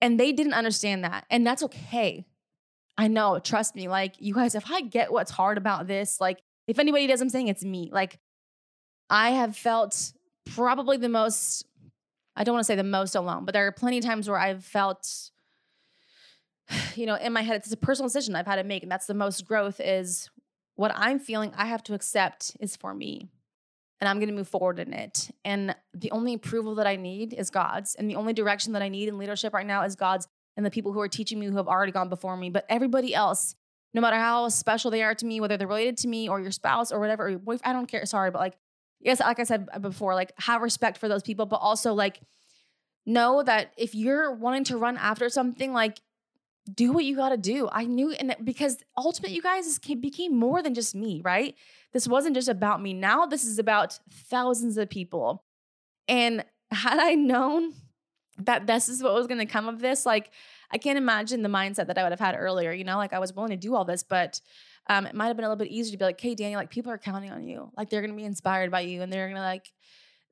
And 0.00 0.18
they 0.18 0.32
didn't 0.32 0.54
understand 0.54 1.04
that. 1.04 1.26
And 1.30 1.46
that's 1.46 1.62
okay. 1.62 2.24
I 2.96 3.08
know, 3.08 3.38
trust 3.38 3.74
me. 3.74 3.88
Like, 3.88 4.14
you 4.18 4.34
guys, 4.34 4.54
if 4.54 4.70
I 4.70 4.80
get 4.80 5.12
what's 5.12 5.30
hard 5.30 5.58
about 5.58 5.86
this, 5.86 6.18
like, 6.20 6.38
if 6.66 6.78
anybody 6.78 7.06
does, 7.06 7.20
I'm 7.20 7.28
saying 7.28 7.48
it's 7.48 7.64
me. 7.64 7.90
Like, 7.92 8.18
I 9.10 9.30
have 9.30 9.56
felt 9.56 10.12
probably 10.54 10.96
the 10.96 11.10
most, 11.10 11.66
I 12.34 12.44
don't 12.44 12.54
want 12.54 12.64
to 12.64 12.66
say 12.66 12.76
the 12.76 12.82
most 12.82 13.14
alone, 13.14 13.44
but 13.44 13.52
there 13.52 13.66
are 13.66 13.72
plenty 13.72 13.98
of 13.98 14.04
times 14.04 14.28
where 14.28 14.38
I've 14.38 14.64
felt, 14.64 15.30
you 16.94 17.04
know, 17.04 17.16
in 17.16 17.32
my 17.32 17.42
head, 17.42 17.56
it's 17.56 17.70
a 17.70 17.76
personal 17.76 18.08
decision 18.08 18.34
I've 18.34 18.46
had 18.46 18.56
to 18.56 18.64
make. 18.64 18.82
And 18.82 18.90
that's 18.90 19.06
the 19.06 19.14
most 19.14 19.46
growth 19.46 19.80
is 19.80 20.30
what 20.76 20.92
I'm 20.94 21.18
feeling 21.18 21.52
I 21.56 21.66
have 21.66 21.82
to 21.84 21.94
accept 21.94 22.56
is 22.58 22.74
for 22.74 22.94
me. 22.94 23.28
And 24.00 24.08
I'm 24.08 24.18
going 24.18 24.28
to 24.28 24.34
move 24.34 24.48
forward 24.48 24.78
in 24.78 24.92
it. 24.92 25.30
And 25.44 25.74
the 25.94 26.10
only 26.10 26.34
approval 26.34 26.74
that 26.74 26.86
I 26.86 26.96
need 26.96 27.32
is 27.32 27.48
God's. 27.50 27.94
And 27.94 28.10
the 28.10 28.16
only 28.16 28.32
direction 28.34 28.74
that 28.74 28.82
I 28.82 28.88
need 28.88 29.08
in 29.08 29.16
leadership 29.16 29.54
right 29.54 29.66
now 29.66 29.84
is 29.84 29.96
God's 29.96 30.28
and 30.56 30.64
the 30.64 30.70
people 30.70 30.92
who 30.92 31.00
are 31.00 31.08
teaching 31.08 31.38
me 31.38 31.46
who 31.46 31.56
have 31.56 31.68
already 31.68 31.92
gone 31.92 32.08
before 32.08 32.36
me. 32.36 32.50
But 32.50 32.64
everybody 32.68 33.14
else, 33.14 33.54
no 33.94 34.00
matter 34.00 34.16
how 34.16 34.48
special 34.48 34.90
they 34.90 35.02
are 35.02 35.14
to 35.14 35.26
me, 35.26 35.40
whether 35.40 35.56
they're 35.56 35.66
related 35.66 35.96
to 35.98 36.08
me 36.08 36.28
or 36.28 36.40
your 36.40 36.50
spouse 36.50 36.92
or 36.92 37.00
whatever, 37.00 37.24
or 37.24 37.30
your 37.30 37.38
boyfriend, 37.38 37.62
I 37.64 37.72
don't 37.72 37.86
care. 37.86 38.04
Sorry, 38.06 38.30
but 38.30 38.38
like, 38.38 38.56
yes, 39.00 39.20
like 39.20 39.38
I 39.38 39.44
said 39.44 39.68
before, 39.80 40.14
like 40.14 40.32
have 40.38 40.62
respect 40.62 40.98
for 40.98 41.08
those 41.08 41.22
people, 41.22 41.46
but 41.46 41.56
also 41.56 41.94
like 41.94 42.20
know 43.04 43.42
that 43.42 43.72
if 43.76 43.94
you're 43.94 44.32
wanting 44.32 44.64
to 44.64 44.76
run 44.76 44.96
after 44.96 45.28
something, 45.28 45.72
like 45.72 45.98
do 46.72 46.92
what 46.92 47.04
you 47.04 47.16
got 47.16 47.30
to 47.30 47.36
do. 47.36 47.68
I 47.70 47.84
knew, 47.84 48.12
and 48.12 48.34
because 48.42 48.78
ultimately, 48.96 49.36
you 49.36 49.42
guys 49.42 49.78
became 49.78 50.36
more 50.36 50.62
than 50.62 50.74
just 50.74 50.94
me, 50.94 51.22
right? 51.24 51.54
This 51.92 52.08
wasn't 52.08 52.34
just 52.34 52.48
about 52.48 52.82
me. 52.82 52.92
Now, 52.92 53.26
this 53.26 53.44
is 53.44 53.58
about 53.58 53.98
thousands 54.10 54.76
of 54.76 54.90
people. 54.90 55.44
And 56.08 56.44
had 56.70 56.98
I 56.98 57.14
known 57.14 57.72
that 58.38 58.66
this 58.66 58.88
is 58.88 59.02
what 59.02 59.14
was 59.14 59.26
going 59.26 59.38
to 59.38 59.46
come 59.46 59.68
of 59.68 59.78
this, 59.78 60.04
like, 60.04 60.30
I 60.70 60.78
can't 60.78 60.98
imagine 60.98 61.42
the 61.42 61.48
mindset 61.48 61.86
that 61.86 61.98
I 61.98 62.02
would 62.02 62.12
have 62.12 62.20
had 62.20 62.36
earlier. 62.36 62.72
You 62.72 62.84
know, 62.84 62.96
like 62.96 63.12
I 63.12 63.18
was 63.18 63.32
willing 63.32 63.50
to 63.50 63.56
do 63.56 63.74
all 63.74 63.84
this, 63.84 64.02
but 64.02 64.40
um, 64.88 65.06
it 65.06 65.14
might 65.14 65.28
have 65.28 65.36
been 65.36 65.44
a 65.44 65.48
little 65.48 65.64
bit 65.64 65.72
easier 65.72 65.92
to 65.92 65.98
be 65.98 66.04
like, 66.04 66.20
hey, 66.20 66.34
Daniel, 66.34 66.60
like 66.60 66.70
people 66.70 66.92
are 66.92 66.98
counting 66.98 67.30
on 67.30 67.46
you. 67.46 67.70
Like 67.76 67.90
they're 67.90 68.02
going 68.02 68.12
to 68.12 68.16
be 68.16 68.24
inspired 68.24 68.70
by 68.70 68.80
you 68.80 69.02
and 69.02 69.12
they're 69.12 69.26
going 69.26 69.36
to 69.36 69.42
like, 69.42 69.72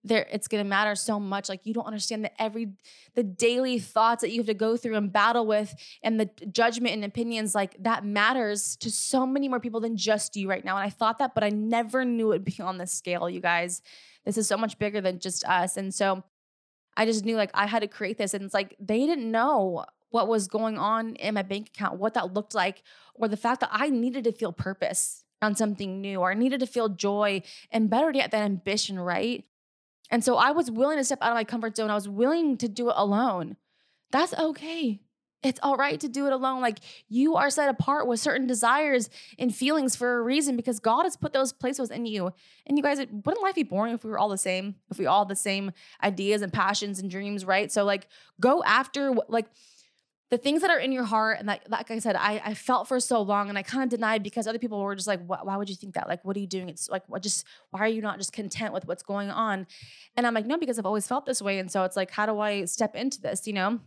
there 0.05 0.27
it's 0.31 0.49
going 0.49 0.63
to 0.63 0.69
matter 0.69 0.95
so 0.95 1.19
much. 1.19 1.49
Like 1.49 1.65
you 1.65 1.73
don't 1.73 1.87
understand 1.87 2.25
that 2.25 2.35
every 2.39 2.69
the 3.15 3.23
daily 3.23 3.79
thoughts 3.79 4.21
that 4.21 4.31
you 4.31 4.39
have 4.39 4.47
to 4.47 4.55
go 4.55 4.77
through 4.77 4.97
and 4.97 5.13
battle 5.13 5.47
with 5.47 5.75
and 6.03 6.21
the 6.21 6.29
judgment 6.51 6.95
and 6.95 7.05
opinions 7.05 7.55
like 7.55 7.77
that 7.83 8.05
matters 8.05 8.77
to 8.77 8.91
so 8.91 9.27
many 9.27 9.49
more 9.49 9.61
people 9.61 9.81
than 9.81 9.97
just 9.97 10.37
you 10.37 10.49
right 10.49 10.65
now. 10.65 10.77
And 10.77 10.85
i 10.85 10.91
thought 10.91 11.19
that 11.19 11.35
but 11.35 11.43
i 11.43 11.49
never 11.49 12.05
knew 12.05 12.27
it 12.27 12.29
would 12.35 12.45
be 12.45 12.61
on 12.61 12.79
this 12.79 12.93
scale 12.93 13.29
you 13.29 13.41
guys. 13.41 13.83
This 14.25 14.39
is 14.39 14.47
so 14.47 14.57
much 14.57 14.79
bigger 14.79 15.01
than 15.01 15.19
just 15.19 15.45
us. 15.45 15.77
And 15.77 15.93
so 15.95 16.23
i 16.97 17.07
just 17.07 17.25
knew 17.25 17.37
like 17.37 17.51
i 17.55 17.67
had 17.67 17.81
to 17.81 17.89
create 17.89 18.19
this. 18.19 18.35
And 18.35 18.45
it's 18.45 18.55
like 18.55 18.77
they 18.79 19.07
didn't 19.07 19.31
know 19.31 19.85
what 20.11 20.29
was 20.29 20.47
going 20.47 20.79
on 20.79 21.17
in 21.17 21.35
my 21.35 21.43
bank 21.43 21.69
account 21.69 21.99
what 21.99 22.15
that 22.15 22.35
looked 22.35 22.55
like 22.55 22.83
or 23.15 23.27
the 23.27 23.37
fact 23.37 23.61
that 23.61 23.71
i 23.73 23.89
needed 23.89 24.23
to 24.25 24.33
feel 24.33 24.53
purpose 24.53 25.25
on 25.43 25.55
something 25.55 26.01
new 26.01 26.21
or 26.21 26.31
I 26.31 26.35
needed 26.35 26.61
to 26.61 26.67
feel 26.67 26.89
joy 26.89 27.43
and 27.71 27.91
better 27.91 28.11
yet 28.13 28.31
that 28.31 28.43
ambition 28.43 28.99
right 28.99 29.45
and 30.11 30.23
so 30.23 30.37
I 30.37 30.51
was 30.51 30.71
willing 30.71 30.99
to 30.99 31.05
step 31.05 31.19
out 31.23 31.31
of 31.31 31.35
my 31.35 31.45
comfort 31.45 31.77
zone. 31.77 31.91
I 31.91 31.95
was 31.95 32.09
willing 32.09 32.57
to 32.59 32.69
do 32.69 32.89
it 32.91 32.95
alone. 32.97 33.57
That's 34.11 34.35
okay. 34.35 35.01
It's 35.45 35.61
all 35.63 35.77
right 35.77 36.01
to 36.01 36.09
do 36.09 36.27
it 36.27 36.33
alone. 36.33 36.63
Like 36.63 36.79
you 37.09 37.37
are 37.37 37.51
set 37.51 37.69
apart 37.69 38.07
with 38.07 38.19
certain 38.19 38.47
desires 38.47 39.11
and 39.39 39.55
feelings 39.55 39.95
for 39.95 40.17
a 40.17 40.23
reason 40.23 40.57
because 40.57 40.81
God 40.81 41.03
has 41.03 41.17
put 41.17 41.35
those 41.35 41.53
places 41.53 41.91
in 41.91 42.07
you. 42.07 42.33
And 42.67 42.79
you 42.79 42.83
guys, 42.83 42.99
wouldn't 42.99 43.43
life 43.43 43.55
be 43.55 43.63
boring 43.63 43.95
if 43.95 44.05
we 44.05 44.11
were 44.11 44.19
all 44.19 44.31
the 44.31 44.39
same? 44.39 44.77
If 44.91 44.99
we 44.99 45.05
all 45.05 45.27
the 45.27 45.37
same 45.37 45.73
ideas 46.03 46.41
and 46.41 46.51
passions 46.53 46.99
and 46.99 47.11
dreams, 47.11 47.45
right? 47.45 47.71
So 47.71 47.85
like 47.85 48.09
go 48.41 48.65
after 48.65 49.15
like 49.29 49.47
the 50.35 50.39
things 50.39 50.63
that 50.63 50.71
are 50.71 50.81
in 50.81 50.91
your 50.91 51.05
heart 51.05 51.39
and 51.39 51.49
that, 51.49 51.61
like 51.71 51.93
i 51.93 51.99
said 52.01 52.17
i, 52.17 52.43
I 52.45 52.55
felt 52.55 52.89
for 52.89 52.99
so 52.99 53.23
long 53.23 53.49
and 53.49 53.57
i 53.57 53.63
kind 53.63 53.85
of 53.85 53.89
denied 53.89 54.25
because 54.25 54.49
other 54.49 54.59
people 54.59 54.83
were 54.83 54.97
just 54.97 55.07
like 55.07 55.21
why 55.27 55.57
would 55.57 55.71
you 55.71 55.77
think 55.77 55.95
that? 55.95 56.09
Like 56.09 56.25
what 56.25 56.37
are 56.37 56.41
you 56.41 56.49
doing? 56.49 56.69
It's 56.69 56.89
like 56.89 57.05
what 57.09 57.23
just 57.23 57.47
why 57.71 57.81
are 57.81 57.89
you 57.89 58.03
not 58.03 58.19
just 58.19 58.33
content 58.33 58.75
with 58.75 58.85
what's 58.89 59.05
going 59.05 59.31
on? 59.31 59.67
And 60.17 60.27
i'm 60.27 60.35
like 60.35 60.47
no 60.47 60.59
because 60.59 60.77
i've 60.77 60.87
always 60.87 61.07
felt 61.07 61.25
this 61.25 61.41
way. 61.41 61.61
And 61.61 61.71
so 61.71 61.85
it's 61.85 61.97
like 61.97 62.11
how 62.11 62.27
do 62.27 62.41
i 62.41 62.65
step 62.65 62.97
into 62.97 63.21
this 63.21 63.47
you 63.47 63.53
know? 63.53 63.79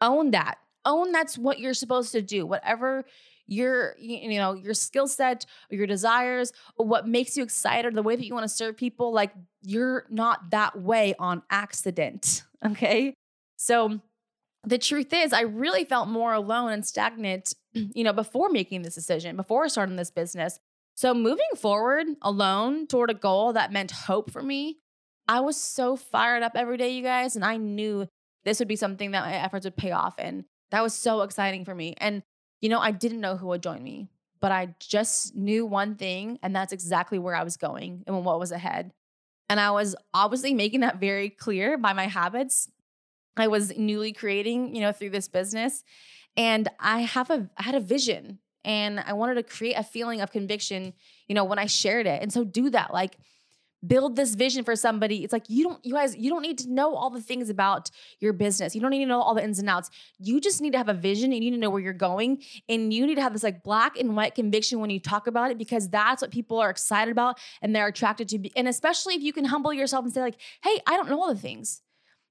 Own 0.00 0.30
that. 0.30 0.58
Own 0.84 1.10
that's 1.10 1.36
what 1.36 1.58
you're 1.58 1.74
supposed 1.74 2.12
to 2.12 2.22
do. 2.22 2.46
Whatever 2.46 3.04
your 3.48 3.96
you 3.98 4.38
know 4.38 4.52
your 4.52 4.74
skill 4.74 5.08
set 5.08 5.46
or 5.72 5.76
your 5.76 5.86
desires 5.86 6.52
or 6.76 6.86
what 6.86 7.08
makes 7.08 7.36
you 7.36 7.42
excited 7.42 7.94
the 7.94 8.02
way 8.02 8.14
that 8.14 8.24
you 8.24 8.34
want 8.34 8.44
to 8.44 8.48
serve 8.48 8.76
people 8.76 9.10
like 9.10 9.32
you're 9.62 10.04
not 10.10 10.50
that 10.50 10.78
way 10.80 11.14
on 11.18 11.42
accident 11.50 12.44
okay? 12.64 13.14
So 13.56 14.00
the 14.64 14.78
truth 14.78 15.12
is, 15.12 15.32
I 15.32 15.42
really 15.42 15.84
felt 15.84 16.08
more 16.08 16.32
alone 16.32 16.72
and 16.72 16.86
stagnant, 16.86 17.54
you 17.72 18.04
know, 18.04 18.12
before 18.12 18.50
making 18.50 18.82
this 18.82 18.94
decision, 18.94 19.36
before 19.36 19.68
starting 19.68 19.96
this 19.96 20.10
business. 20.10 20.58
So, 20.94 21.14
moving 21.14 21.46
forward 21.56 22.06
alone 22.22 22.86
toward 22.86 23.10
a 23.10 23.14
goal 23.14 23.52
that 23.52 23.72
meant 23.72 23.92
hope 23.92 24.30
for 24.32 24.42
me, 24.42 24.78
I 25.28 25.40
was 25.40 25.56
so 25.56 25.94
fired 25.94 26.42
up 26.42 26.52
every 26.54 26.76
day, 26.76 26.90
you 26.90 27.02
guys. 27.02 27.36
And 27.36 27.44
I 27.44 27.56
knew 27.56 28.08
this 28.44 28.58
would 28.58 28.68
be 28.68 28.76
something 28.76 29.12
that 29.12 29.24
my 29.24 29.34
efforts 29.34 29.64
would 29.64 29.76
pay 29.76 29.92
off 29.92 30.18
in. 30.18 30.44
That 30.70 30.82
was 30.82 30.94
so 30.94 31.22
exciting 31.22 31.64
for 31.64 31.74
me. 31.74 31.94
And, 31.98 32.22
you 32.60 32.68
know, 32.68 32.80
I 32.80 32.90
didn't 32.90 33.20
know 33.20 33.36
who 33.36 33.48
would 33.48 33.62
join 33.62 33.82
me, 33.82 34.08
but 34.40 34.52
I 34.52 34.74
just 34.80 35.36
knew 35.36 35.66
one 35.66 35.96
thing, 35.96 36.38
and 36.42 36.54
that's 36.54 36.72
exactly 36.72 37.18
where 37.18 37.34
I 37.34 37.44
was 37.44 37.56
going 37.56 38.04
and 38.06 38.24
what 38.24 38.40
was 38.40 38.52
ahead. 38.52 38.92
And 39.48 39.60
I 39.60 39.70
was 39.70 39.96
obviously 40.12 40.52
making 40.52 40.80
that 40.80 41.00
very 41.00 41.30
clear 41.30 41.78
by 41.78 41.92
my 41.92 42.06
habits. 42.06 42.68
I 43.38 43.48
was 43.48 43.76
newly 43.76 44.12
creating, 44.12 44.74
you 44.74 44.80
know, 44.80 44.92
through 44.92 45.10
this 45.10 45.28
business. 45.28 45.84
And 46.36 46.68
I 46.78 47.00
have 47.00 47.30
a 47.30 47.48
I 47.56 47.62
had 47.64 47.74
a 47.74 47.80
vision 47.80 48.38
and 48.64 49.00
I 49.00 49.12
wanted 49.14 49.34
to 49.34 49.42
create 49.42 49.74
a 49.74 49.82
feeling 49.82 50.20
of 50.20 50.30
conviction, 50.30 50.92
you 51.26 51.34
know, 51.34 51.44
when 51.44 51.58
I 51.58 51.66
shared 51.66 52.06
it. 52.06 52.22
And 52.22 52.32
so 52.32 52.44
do 52.44 52.70
that. 52.70 52.92
Like 52.92 53.16
build 53.86 54.16
this 54.16 54.34
vision 54.34 54.64
for 54.64 54.74
somebody. 54.74 55.22
It's 55.22 55.32
like 55.32 55.44
you 55.48 55.64
don't 55.64 55.84
you 55.84 55.94
guys 55.94 56.16
you 56.16 56.30
don't 56.30 56.42
need 56.42 56.58
to 56.58 56.70
know 56.70 56.94
all 56.94 57.10
the 57.10 57.20
things 57.20 57.48
about 57.48 57.90
your 58.18 58.32
business. 58.32 58.74
You 58.74 58.80
don't 58.80 58.90
need 58.90 59.00
to 59.00 59.06
know 59.06 59.20
all 59.20 59.34
the 59.34 59.42
ins 59.42 59.58
and 59.58 59.68
outs. 59.68 59.90
You 60.18 60.40
just 60.40 60.60
need 60.60 60.72
to 60.72 60.78
have 60.78 60.88
a 60.88 60.94
vision. 60.94 61.32
And 61.32 61.42
you 61.42 61.50
need 61.50 61.56
to 61.56 61.60
know 61.60 61.70
where 61.70 61.80
you're 61.80 61.92
going 61.92 62.42
and 62.68 62.92
you 62.92 63.06
need 63.06 63.14
to 63.16 63.22
have 63.22 63.32
this 63.32 63.42
like 63.42 63.62
black 63.62 63.98
and 63.98 64.16
white 64.16 64.34
conviction 64.34 64.80
when 64.80 64.90
you 64.90 65.00
talk 65.00 65.26
about 65.26 65.50
it 65.50 65.58
because 65.58 65.88
that's 65.88 66.22
what 66.22 66.30
people 66.30 66.58
are 66.58 66.70
excited 66.70 67.12
about 67.12 67.38
and 67.62 67.74
they're 67.74 67.86
attracted 67.86 68.28
to. 68.30 68.50
And 68.56 68.68
especially 68.68 69.14
if 69.14 69.22
you 69.22 69.32
can 69.32 69.44
humble 69.44 69.72
yourself 69.72 70.04
and 70.04 70.12
say 70.12 70.20
like, 70.20 70.40
"Hey, 70.62 70.80
I 70.86 70.96
don't 70.96 71.08
know 71.08 71.20
all 71.20 71.32
the 71.32 71.40
things." 71.40 71.82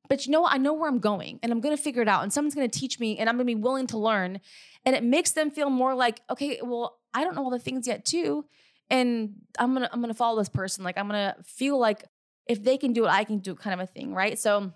But 0.10 0.26
you 0.26 0.32
know 0.32 0.42
what? 0.42 0.54
I 0.54 0.58
know 0.58 0.74
where 0.74 0.90
I'm 0.90 1.00
going 1.00 1.40
and 1.44 1.52
I'm 1.52 1.62
going 1.62 1.76
to 1.76 1.82
figure 1.82 2.02
it 2.02 2.08
out 2.08 2.24
and 2.24 2.32
someone's 2.32 2.56
going 2.56 2.70
to 2.70 2.80
teach 2.80 3.00
me 3.00 3.18
and 3.18 3.30
I'm 3.30 3.36
going 3.36 3.48
to 3.48 3.56
be 3.56 3.62
willing 3.62 3.88
to 3.88 3.98
learn. 3.98 4.40
And 4.86 4.96
it 4.96 5.04
makes 5.04 5.32
them 5.32 5.52
feel 5.52 5.70
more 5.70 5.94
like, 5.94 6.22
okay, 6.30 6.60
well, 6.64 7.00
I 7.14 7.24
don't 7.24 7.36
know 7.36 7.44
all 7.44 7.50
the 7.50 7.60
things 7.60 7.88
yet 7.88 8.06
too 8.06 8.46
and 8.90 9.34
I'm 9.60 9.74
gonna 9.74 9.90
I'm 9.92 10.02
gonna 10.02 10.14
follow 10.14 10.38
this 10.38 10.50
person. 10.50 10.84
Like 10.84 10.98
I'm 10.98 11.08
gonna 11.08 11.36
feel 11.44 11.78
like 11.78 12.06
if 12.48 12.64
they 12.64 12.78
can 12.78 12.94
do 12.94 13.06
it, 13.06 13.10
I 13.10 13.24
can 13.24 13.40
do 13.40 13.52
it, 13.52 13.60
kind 13.60 13.74
of 13.74 13.80
a 13.80 13.92
thing, 13.92 14.14
right? 14.14 14.40
So 14.40 14.72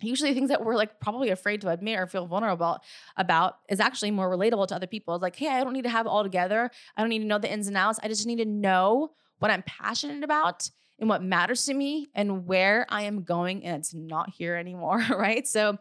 usually 0.00 0.34
things 0.34 0.48
that 0.48 0.64
we're 0.64 0.74
like 0.74 1.00
probably 1.00 1.30
afraid 1.30 1.60
to 1.60 1.68
admit 1.68 1.98
or 1.98 2.06
feel 2.06 2.26
vulnerable 2.26 2.78
about 3.16 3.58
is 3.68 3.80
actually 3.80 4.10
more 4.10 4.28
relatable 4.28 4.66
to 4.68 4.74
other 4.74 4.86
people. 4.86 5.14
It's 5.14 5.22
like, 5.22 5.36
hey, 5.36 5.48
I 5.48 5.62
don't 5.62 5.72
need 5.72 5.84
to 5.84 5.90
have 5.90 6.06
it 6.06 6.08
all 6.08 6.24
together. 6.24 6.70
I 6.96 7.00
don't 7.00 7.10
need 7.10 7.20
to 7.20 7.26
know 7.26 7.38
the 7.38 7.52
ins 7.52 7.68
and 7.68 7.76
outs. 7.76 8.00
I 8.02 8.08
just 8.08 8.26
need 8.26 8.38
to 8.38 8.44
know 8.44 9.12
what 9.38 9.50
I'm 9.50 9.62
passionate 9.62 10.24
about 10.24 10.68
and 10.98 11.08
what 11.08 11.22
matters 11.22 11.64
to 11.66 11.74
me 11.74 12.08
and 12.14 12.46
where 12.46 12.86
I 12.88 13.02
am 13.02 13.22
going, 13.22 13.64
and 13.64 13.76
it's 13.76 13.94
not 13.94 14.30
here 14.30 14.54
anymore, 14.56 15.04
right? 15.10 15.46
So 15.46 15.78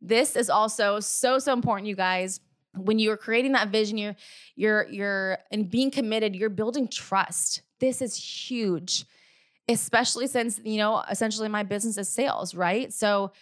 this 0.00 0.36
is 0.36 0.50
also 0.50 1.00
so 1.00 1.38
so 1.38 1.52
important, 1.52 1.88
you 1.88 1.96
guys. 1.96 2.40
When 2.76 3.00
you're 3.00 3.16
creating 3.16 3.52
that 3.52 3.68
vision 3.68 3.98
you're 3.98 4.16
you're 4.54 4.86
you're 4.88 5.38
and 5.50 5.68
being 5.68 5.90
committed 5.90 6.36
you're 6.36 6.48
building 6.48 6.86
trust. 6.86 7.62
This 7.80 8.00
is 8.00 8.14
huge 8.14 9.06
especially 9.68 10.26
since 10.26 10.60
you 10.64 10.78
know 10.78 11.02
essentially 11.10 11.48
my 11.48 11.62
business 11.62 11.96
is 11.96 12.08
sales 12.08 12.54
right? 12.54 12.92
So 12.92 13.32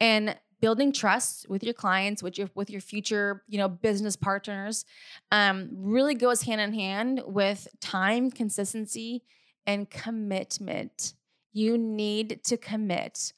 and 0.00 0.36
building 0.60 0.92
trust 0.92 1.48
with 1.48 1.64
your 1.64 1.74
clients 1.74 2.22
with 2.22 2.38
your 2.38 2.48
with 2.54 2.70
your 2.70 2.80
future 2.80 3.42
you 3.48 3.58
know 3.58 3.68
business 3.68 4.16
partners 4.16 4.84
um, 5.32 5.68
really 5.72 6.14
goes 6.14 6.42
hand 6.42 6.60
in 6.60 6.72
hand 6.72 7.20
with 7.26 7.66
time 7.80 8.30
consistency 8.30 9.22
and 9.66 9.90
commitment 9.90 11.14
you 11.52 11.76
need 11.76 12.42
to 12.44 12.56
commit 12.56 13.32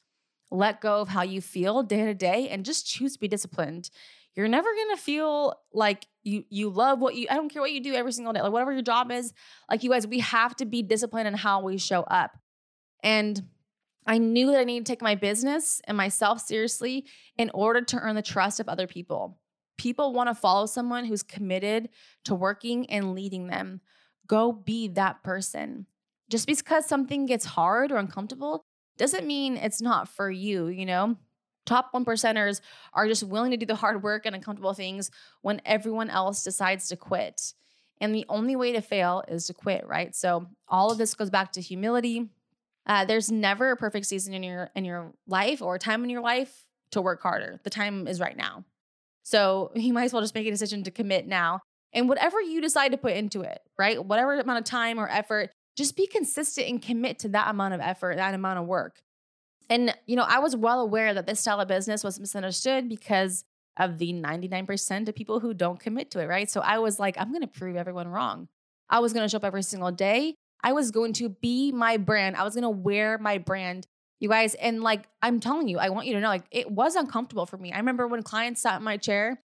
let 0.51 0.79
go 0.79 1.01
of 1.01 1.09
how 1.09 1.23
you 1.23 1.41
feel 1.41 1.83
day 1.83 2.05
to 2.05 2.13
day 2.13 2.49
and 2.49 2.65
just 2.65 2.87
choose 2.87 3.13
to 3.13 3.19
be 3.19 3.27
disciplined 3.27 3.89
you're 4.35 4.47
never 4.49 4.67
gonna 4.75 4.97
feel 4.97 5.55
like 5.73 6.05
you 6.23 6.43
you 6.49 6.69
love 6.69 6.99
what 6.99 7.15
you 7.15 7.27
I 7.29 7.35
don't 7.35 7.49
care 7.49 7.61
what 7.61 7.71
you 7.71 7.81
do 7.81 7.93
every 7.93 8.11
single 8.11 8.33
day, 8.33 8.41
like 8.41 8.51
whatever 8.51 8.73
your 8.73 8.81
job 8.81 9.11
is. 9.11 9.33
Like 9.69 9.83
you 9.83 9.89
guys, 9.89 10.05
we 10.05 10.19
have 10.19 10.55
to 10.57 10.65
be 10.65 10.83
disciplined 10.83 11.27
in 11.27 11.33
how 11.33 11.61
we 11.61 11.77
show 11.77 12.01
up. 12.01 12.31
And 13.01 13.41
I 14.05 14.17
knew 14.17 14.51
that 14.51 14.59
I 14.59 14.63
needed 14.65 14.85
to 14.85 14.91
take 14.91 15.01
my 15.01 15.15
business 15.15 15.81
and 15.85 15.95
myself 15.95 16.41
seriously 16.41 17.05
in 17.37 17.49
order 17.53 17.81
to 17.81 17.97
earn 17.97 18.15
the 18.15 18.21
trust 18.21 18.59
of 18.59 18.67
other 18.67 18.87
people. 18.87 19.39
People 19.77 20.13
want 20.13 20.29
to 20.29 20.35
follow 20.35 20.65
someone 20.65 21.05
who's 21.05 21.23
committed 21.23 21.89
to 22.25 22.35
working 22.35 22.89
and 22.89 23.15
leading 23.15 23.47
them. 23.47 23.81
Go 24.27 24.51
be 24.51 24.89
that 24.89 25.23
person. 25.23 25.87
Just 26.29 26.47
because 26.47 26.85
something 26.85 27.25
gets 27.25 27.45
hard 27.45 27.91
or 27.91 27.97
uncomfortable 27.97 28.65
doesn't 28.97 29.27
mean 29.27 29.57
it's 29.57 29.81
not 29.81 30.07
for 30.07 30.29
you, 30.29 30.67
you 30.67 30.85
know? 30.85 31.17
Top 31.65 31.89
one 31.91 32.05
percenters 32.05 32.61
are 32.93 33.07
just 33.07 33.23
willing 33.23 33.51
to 33.51 33.57
do 33.57 33.65
the 33.65 33.75
hard 33.75 34.03
work 34.03 34.25
and 34.25 34.35
uncomfortable 34.35 34.73
things 34.73 35.09
when 35.41 35.61
everyone 35.65 36.09
else 36.09 36.43
decides 36.43 36.87
to 36.89 36.95
quit. 36.95 37.53
And 37.99 38.13
the 38.13 38.25
only 38.29 38.55
way 38.55 38.73
to 38.73 38.81
fail 38.81 39.23
is 39.27 39.47
to 39.47 39.53
quit, 39.53 39.87
right? 39.87 40.15
So 40.15 40.47
all 40.67 40.91
of 40.91 40.97
this 40.97 41.15
goes 41.15 41.29
back 41.29 41.53
to 41.53 41.61
humility. 41.61 42.29
Uh, 42.85 43.05
there's 43.05 43.31
never 43.31 43.71
a 43.71 43.77
perfect 43.77 44.05
season 44.05 44.33
in 44.33 44.43
your 44.43 44.69
in 44.75 44.85
your 44.85 45.11
life 45.27 45.61
or 45.61 45.75
a 45.75 45.79
time 45.79 46.03
in 46.03 46.09
your 46.09 46.21
life 46.21 46.65
to 46.91 47.01
work 47.01 47.21
harder. 47.21 47.59
The 47.63 47.69
time 47.69 48.07
is 48.07 48.19
right 48.19 48.37
now. 48.37 48.63
So 49.23 49.71
you 49.75 49.93
might 49.93 50.05
as 50.05 50.13
well 50.13 50.21
just 50.21 50.35
make 50.35 50.47
a 50.47 50.51
decision 50.51 50.83
to 50.83 50.91
commit 50.91 51.27
now. 51.27 51.61
And 51.93 52.09
whatever 52.09 52.41
you 52.41 52.61
decide 52.61 52.91
to 52.91 52.97
put 52.97 53.13
into 53.13 53.41
it, 53.41 53.59
right? 53.79 54.03
Whatever 54.03 54.37
amount 54.37 54.59
of 54.59 54.65
time 54.65 54.99
or 54.99 55.07
effort, 55.07 55.51
just 55.75 55.95
be 55.95 56.07
consistent 56.07 56.67
and 56.69 56.81
commit 56.81 57.19
to 57.19 57.29
that 57.29 57.49
amount 57.49 57.73
of 57.73 57.81
effort, 57.81 58.17
that 58.17 58.33
amount 58.33 58.59
of 58.59 58.65
work. 58.65 59.01
And, 59.69 59.93
you 60.05 60.15
know, 60.15 60.25
I 60.27 60.39
was 60.39 60.55
well 60.55 60.79
aware 60.79 61.13
that 61.13 61.25
this 61.25 61.39
style 61.39 61.59
of 61.59 61.67
business 61.67 62.03
was 62.03 62.19
misunderstood 62.19 62.87
because 62.87 63.45
of 63.77 63.97
the 63.97 64.13
99% 64.13 65.09
of 65.09 65.15
people 65.15 65.39
who 65.39 65.53
don't 65.53 65.79
commit 65.79 66.11
to 66.11 66.19
it, 66.19 66.27
right? 66.27 66.49
So 66.49 66.61
I 66.61 66.77
was 66.77 66.99
like, 66.99 67.15
I'm 67.17 67.29
going 67.29 67.41
to 67.41 67.47
prove 67.47 67.75
everyone 67.75 68.07
wrong. 68.07 68.47
I 68.89 68.99
was 68.99 69.11
going 69.11 69.25
to 69.25 69.29
show 69.29 69.37
up 69.37 69.43
every 69.43 69.63
single 69.63 69.91
day. 69.91 70.35
I 70.63 70.73
was 70.73 70.91
going 70.91 71.13
to 71.13 71.29
be 71.29 71.71
my 71.71 71.97
brand. 71.97 72.35
I 72.35 72.43
was 72.43 72.53
going 72.53 72.63
to 72.63 72.69
wear 72.69 73.17
my 73.17 73.37
brand. 73.37 73.85
You 74.19 74.29
guys, 74.29 74.55
and 74.55 74.81
like 74.81 75.03
I'm 75.21 75.39
telling 75.39 75.67
you, 75.67 75.77
I 75.77 75.89
want 75.89 76.07
you 76.07 76.13
to 76.13 76.21
know, 76.21 76.29
like 76.29 76.45
it 76.49 76.71
was 76.71 76.95
uncomfortable 76.95 77.45
for 77.45 77.57
me. 77.57 77.73
I 77.73 77.77
remember 77.77 78.07
when 78.07 78.23
clients 78.23 78.61
sat 78.61 78.77
in 78.77 78.83
my 78.83 78.97
chair 78.97 79.41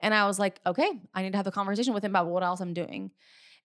and 0.00 0.14
I 0.14 0.26
was 0.26 0.38
like, 0.38 0.60
okay, 0.66 0.90
I 1.12 1.22
need 1.22 1.32
to 1.32 1.36
have 1.36 1.46
a 1.46 1.52
conversation 1.52 1.92
with 1.92 2.04
him 2.04 2.12
about 2.12 2.28
what 2.28 2.42
else 2.42 2.60
I'm 2.60 2.72
doing. 2.72 3.10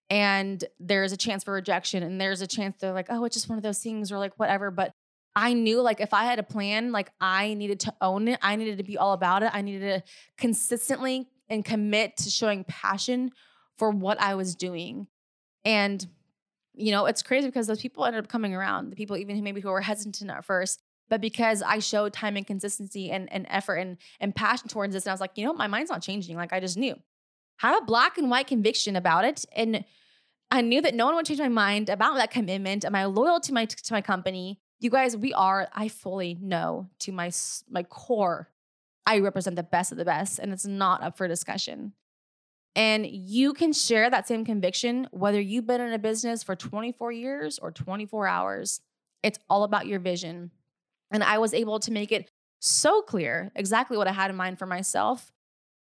And 0.09 0.63
there's 0.79 1.11
a 1.11 1.17
chance 1.17 1.43
for 1.43 1.53
rejection, 1.53 2.01
and 2.01 2.19
there's 2.19 2.41
a 2.41 2.47
chance 2.47 2.77
they're 2.79 2.93
like, 2.93 3.07
oh, 3.09 3.25
it's 3.25 3.35
just 3.35 3.47
one 3.47 3.57
of 3.57 3.63
those 3.63 3.79
things, 3.79 4.11
or 4.11 4.17
like 4.17 4.33
whatever. 4.39 4.71
But 4.71 4.93
I 5.35 5.53
knew 5.53 5.81
like 5.81 6.01
if 6.01 6.13
I 6.13 6.25
had 6.25 6.39
a 6.39 6.43
plan, 6.43 6.91
like 6.91 7.11
I 7.21 7.53
needed 7.53 7.81
to 7.81 7.93
own 8.01 8.27
it. 8.27 8.39
I 8.41 8.55
needed 8.55 8.77
to 8.79 8.83
be 8.83 8.97
all 8.97 9.13
about 9.13 9.43
it. 9.43 9.51
I 9.53 9.61
needed 9.61 9.81
to 9.81 10.03
consistently 10.37 11.27
and 11.47 11.63
commit 11.63 12.17
to 12.17 12.29
showing 12.29 12.63
passion 12.63 13.31
for 13.77 13.91
what 13.91 14.19
I 14.19 14.35
was 14.35 14.55
doing. 14.55 15.07
And 15.63 16.05
you 16.75 16.91
know, 16.91 17.05
it's 17.07 17.21
crazy 17.21 17.47
because 17.47 17.67
those 17.67 17.81
people 17.81 18.05
ended 18.05 18.23
up 18.23 18.29
coming 18.29 18.55
around. 18.55 18.89
The 18.89 18.95
people 18.95 19.17
even 19.17 19.35
who 19.35 19.41
maybe 19.41 19.61
who 19.61 19.69
were 19.69 19.81
hesitant 19.81 20.31
at 20.31 20.45
first, 20.45 20.81
but 21.09 21.19
because 21.19 21.61
I 21.61 21.79
showed 21.79 22.13
time 22.13 22.37
and 22.37 22.47
consistency 22.47 23.11
and, 23.11 23.31
and 23.31 23.45
effort 23.49 23.75
and 23.75 23.97
and 24.19 24.35
passion 24.35 24.69
towards 24.69 24.93
this, 24.93 25.05
and 25.05 25.11
I 25.11 25.13
was 25.13 25.21
like, 25.21 25.31
you 25.35 25.45
know, 25.45 25.53
my 25.53 25.67
mind's 25.67 25.91
not 25.91 26.01
changing. 26.01 26.37
Like 26.37 26.53
I 26.53 26.59
just 26.59 26.77
knew. 26.77 26.95
Have 27.59 27.81
a 27.81 27.85
black 27.85 28.17
and 28.17 28.29
white 28.29 28.47
conviction 28.47 28.95
about 28.95 29.25
it. 29.25 29.45
And 29.55 29.85
I 30.51 30.61
knew 30.61 30.81
that 30.81 30.95
no 30.95 31.05
one 31.05 31.15
would 31.15 31.25
change 31.25 31.39
my 31.39 31.47
mind 31.47 31.89
about 31.89 32.15
that 32.15 32.31
commitment 32.31 32.83
and 32.83 32.91
my 32.91 33.05
loyalty 33.05 33.47
to 33.47 33.53
my 33.53 33.65
to 33.65 33.93
my 33.93 34.01
company 34.01 34.59
you 34.79 34.89
guys, 34.89 35.15
we 35.15 35.33
are, 35.33 35.67
I 35.73 35.89
fully 35.89 36.37
know 36.41 36.89
to 36.99 37.11
my, 37.11 37.31
my 37.69 37.83
core, 37.83 38.49
I 39.05 39.19
represent 39.19 39.55
the 39.55 39.63
best 39.63 39.91
of 39.91 39.97
the 39.97 40.05
best, 40.05 40.39
and 40.39 40.53
it's 40.53 40.65
not 40.65 41.03
up 41.03 41.17
for 41.17 41.27
discussion. 41.27 41.93
And 42.75 43.05
you 43.05 43.53
can 43.53 43.73
share 43.73 44.09
that 44.09 44.27
same 44.27 44.45
conviction 44.45 45.07
whether 45.11 45.41
you've 45.41 45.67
been 45.67 45.81
in 45.81 45.91
a 45.91 45.99
business 45.99 46.43
for 46.43 46.55
24 46.55 47.11
years 47.11 47.59
or 47.59 47.71
24 47.71 48.27
hours. 48.27 48.79
It's 49.21 49.39
all 49.49 49.63
about 49.63 49.87
your 49.87 49.99
vision. 49.99 50.51
And 51.11 51.23
I 51.23 51.39
was 51.39 51.53
able 51.53 51.79
to 51.79 51.91
make 51.91 52.11
it 52.11 52.31
so 52.59 53.01
clear 53.01 53.51
exactly 53.55 53.97
what 53.97 54.07
I 54.07 54.11
had 54.11 54.29
in 54.29 54.37
mind 54.37 54.59
for 54.59 54.65
myself. 54.65 55.33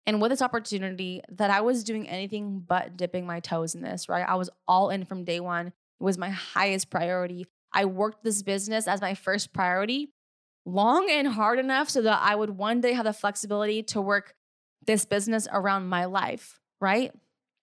And 0.08 0.22
with 0.22 0.32
this 0.32 0.42
opportunity, 0.42 1.22
that 1.30 1.52
I 1.52 1.62
was 1.62 1.84
doing 1.84 2.08
anything 2.08 2.64
but 2.66 2.96
dipping 2.96 3.28
my 3.28 3.42
toes 3.42 3.76
in 3.76 3.82
this, 3.82 4.08
right? 4.08 4.26
I 4.28 4.36
was 4.36 4.50
all 4.68 4.90
in 4.90 5.04
from 5.04 5.26
day 5.26 5.42
one. 5.42 5.68
It 5.68 5.74
was 6.00 6.18
my 6.18 6.30
highest 6.30 6.90
priority. 6.90 7.46
I 7.74 7.86
worked 7.86 8.24
this 8.24 8.42
business 8.42 8.88
as 8.88 9.02
my 9.02 9.14
first 9.14 9.54
priority 9.54 10.10
long 10.66 11.10
and 11.10 11.28
hard 11.28 11.60
enough 11.60 11.90
so 11.90 12.02
that 12.02 12.22
I 12.22 12.36
would 12.36 12.52
one 12.52 12.82
day 12.82 12.94
have 12.94 13.06
the 13.06 13.14
flexibility 13.14 13.84
to 13.84 14.02
work 14.02 14.34
this 14.86 15.06
business 15.06 15.48
around 15.52 15.88
my 15.88 16.06
life, 16.06 16.60
right? 16.80 17.12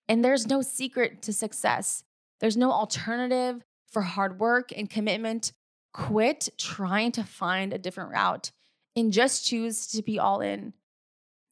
And 0.07 0.23
there's 0.23 0.47
no 0.47 0.61
secret 0.61 1.23
to 1.23 1.33
success. 1.33 2.03
There's 2.39 2.57
no 2.57 2.71
alternative 2.71 3.63
for 3.91 4.03
hard 4.03 4.39
work 4.39 4.71
and 4.75 4.89
commitment. 4.89 5.51
Quit 5.93 6.49
trying 6.57 7.11
to 7.13 7.23
find 7.23 7.73
a 7.73 7.79
different 7.79 8.11
route 8.11 8.51
and 8.95 9.11
just 9.11 9.45
choose 9.45 9.87
to 9.87 10.03
be 10.03 10.19
all 10.19 10.41
in. 10.41 10.73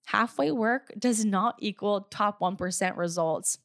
Halfway 0.06 0.52
work 0.52 0.92
does 0.98 1.24
not 1.24 1.56
equal 1.60 2.02
top 2.02 2.40
1% 2.40 2.98
results. 2.98 3.58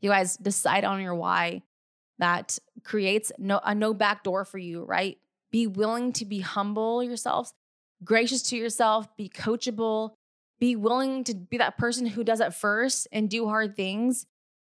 You 0.00 0.10
guys 0.10 0.36
decide 0.36 0.84
on 0.84 1.00
your 1.00 1.14
why 1.14 1.62
that 2.18 2.58
creates 2.84 3.32
no 3.38 3.60
a 3.64 3.74
no 3.74 3.94
back 3.94 4.24
door 4.24 4.44
for 4.44 4.58
you, 4.58 4.84
right? 4.84 5.18
Be 5.50 5.66
willing 5.66 6.12
to 6.14 6.24
be 6.24 6.40
humble 6.40 7.02
yourselves, 7.02 7.54
gracious 8.04 8.42
to 8.42 8.56
yourself, 8.56 9.08
be 9.16 9.28
coachable, 9.28 10.12
be 10.58 10.76
willing 10.76 11.24
to 11.24 11.34
be 11.34 11.58
that 11.58 11.78
person 11.78 12.06
who 12.06 12.24
does 12.24 12.40
it 12.40 12.54
first 12.54 13.08
and 13.12 13.28
do 13.28 13.48
hard 13.48 13.76
things. 13.76 14.26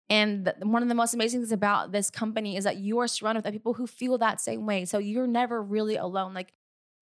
And 0.09 0.45
the, 0.45 0.55
one 0.61 0.83
of 0.83 0.89
the 0.89 0.95
most 0.95 1.13
amazing 1.13 1.41
things 1.41 1.51
about 1.51 1.91
this 1.91 2.11
company 2.11 2.57
is 2.57 2.63
that 2.63 2.77
you 2.77 2.99
are 2.99 3.07
surrounded 3.07 3.43
with 3.43 3.53
people 3.53 3.73
who 3.73 3.87
feel 3.87 4.17
that 4.19 4.41
same 4.41 4.65
way. 4.65 4.85
So 4.85 4.99
you're 4.99 5.27
never 5.27 5.61
really 5.61 5.95
alone. 5.95 6.33
Like 6.33 6.53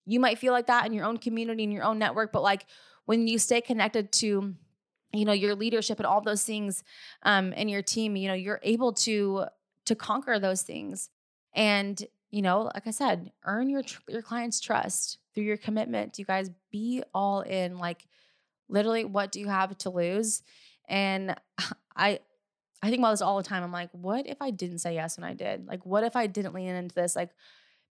you 0.06 0.20
might 0.20 0.38
feel 0.38 0.52
like 0.52 0.66
that 0.66 0.86
in 0.86 0.92
your 0.92 1.04
own 1.04 1.18
community, 1.18 1.62
in 1.64 1.70
your 1.70 1.84
own 1.84 1.98
network, 1.98 2.32
but 2.32 2.42
like 2.42 2.66
when 3.06 3.26
you 3.26 3.38
stay 3.38 3.60
connected 3.60 4.12
to, 4.12 4.54
you 5.12 5.24
know, 5.24 5.32
your 5.32 5.54
leadership 5.54 5.98
and 5.98 6.06
all 6.06 6.20
those 6.20 6.44
things 6.44 6.82
um, 7.22 7.52
and 7.56 7.70
your 7.70 7.82
team, 7.82 8.16
you 8.16 8.28
know, 8.28 8.34
you're 8.34 8.60
able 8.62 8.92
to 8.92 9.44
to 9.86 9.94
conquer 9.94 10.38
those 10.38 10.62
things. 10.62 11.10
And 11.54 12.02
you 12.30 12.42
know, 12.42 12.70
like 12.74 12.86
I 12.86 12.90
said, 12.90 13.30
earn 13.44 13.68
your 13.68 13.82
your 14.08 14.22
clients' 14.22 14.60
trust 14.60 15.18
through 15.34 15.44
your 15.44 15.56
commitment. 15.56 16.18
You 16.18 16.24
guys 16.24 16.50
be 16.72 17.02
all 17.14 17.42
in. 17.42 17.78
Like, 17.78 18.06
literally, 18.68 19.04
what 19.04 19.30
do 19.30 19.38
you 19.38 19.48
have 19.48 19.76
to 19.78 19.90
lose? 19.90 20.42
And 20.88 21.36
I 21.96 22.18
I 22.82 22.90
think 22.90 22.98
about 22.98 23.12
this 23.12 23.22
all 23.22 23.36
the 23.36 23.44
time. 23.44 23.62
I'm 23.62 23.72
like, 23.72 23.90
what 23.92 24.26
if 24.26 24.38
I 24.42 24.50
didn't 24.50 24.80
say 24.80 24.94
yes 24.94 25.16
when 25.16 25.24
I 25.24 25.32
did? 25.32 25.66
Like, 25.66 25.86
what 25.86 26.04
if 26.04 26.16
I 26.16 26.26
didn't 26.26 26.54
lean 26.54 26.68
into 26.68 26.94
this? 26.94 27.16
Like, 27.16 27.30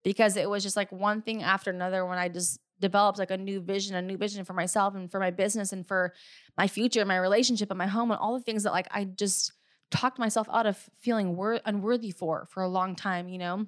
because 0.03 0.37
it 0.37 0.49
was 0.49 0.63
just 0.63 0.77
like 0.77 0.91
one 0.91 1.23
thing 1.23 1.43
after 1.43 1.71
another 1.71 2.07
when 2.07 2.19
I 2.19 2.29
just 2.29 2.61
developed 2.81 3.19
like 3.19 3.31
a 3.31 3.37
new 3.37 3.61
vision, 3.61 3.95
a 3.95 4.03
new 4.03 4.17
vision 4.17 4.45
for 4.45 4.53
myself 4.53 4.95
and 4.95 5.11
for 5.11 5.21
my 5.21 5.31
business 5.31 5.73
and 5.73 5.87
for 5.87 6.15
my 6.57 6.67
future, 6.67 7.01
and 7.01 7.09
my 7.09 7.17
relationship 7.17 7.71
and 7.71 7.79
my 7.79 7.87
home 7.87 8.11
and 8.11 8.21
all 8.21 8.35
the 8.35 8.45
things 8.45 8.63
that 8.63 8.73
like 8.73 8.89
I 8.91 9.05
just 9.05 9.53
talked 9.91 10.19
myself 10.19 10.49
out 10.53 10.67
of 10.67 10.79
feeling 11.01 11.37
wor- 11.37 11.61
unworthy 11.65 12.11
for 12.11 12.47
for 12.51 12.63
a 12.63 12.69
long 12.69 12.95
time, 12.95 13.29
you 13.29 13.39
know? 13.39 13.67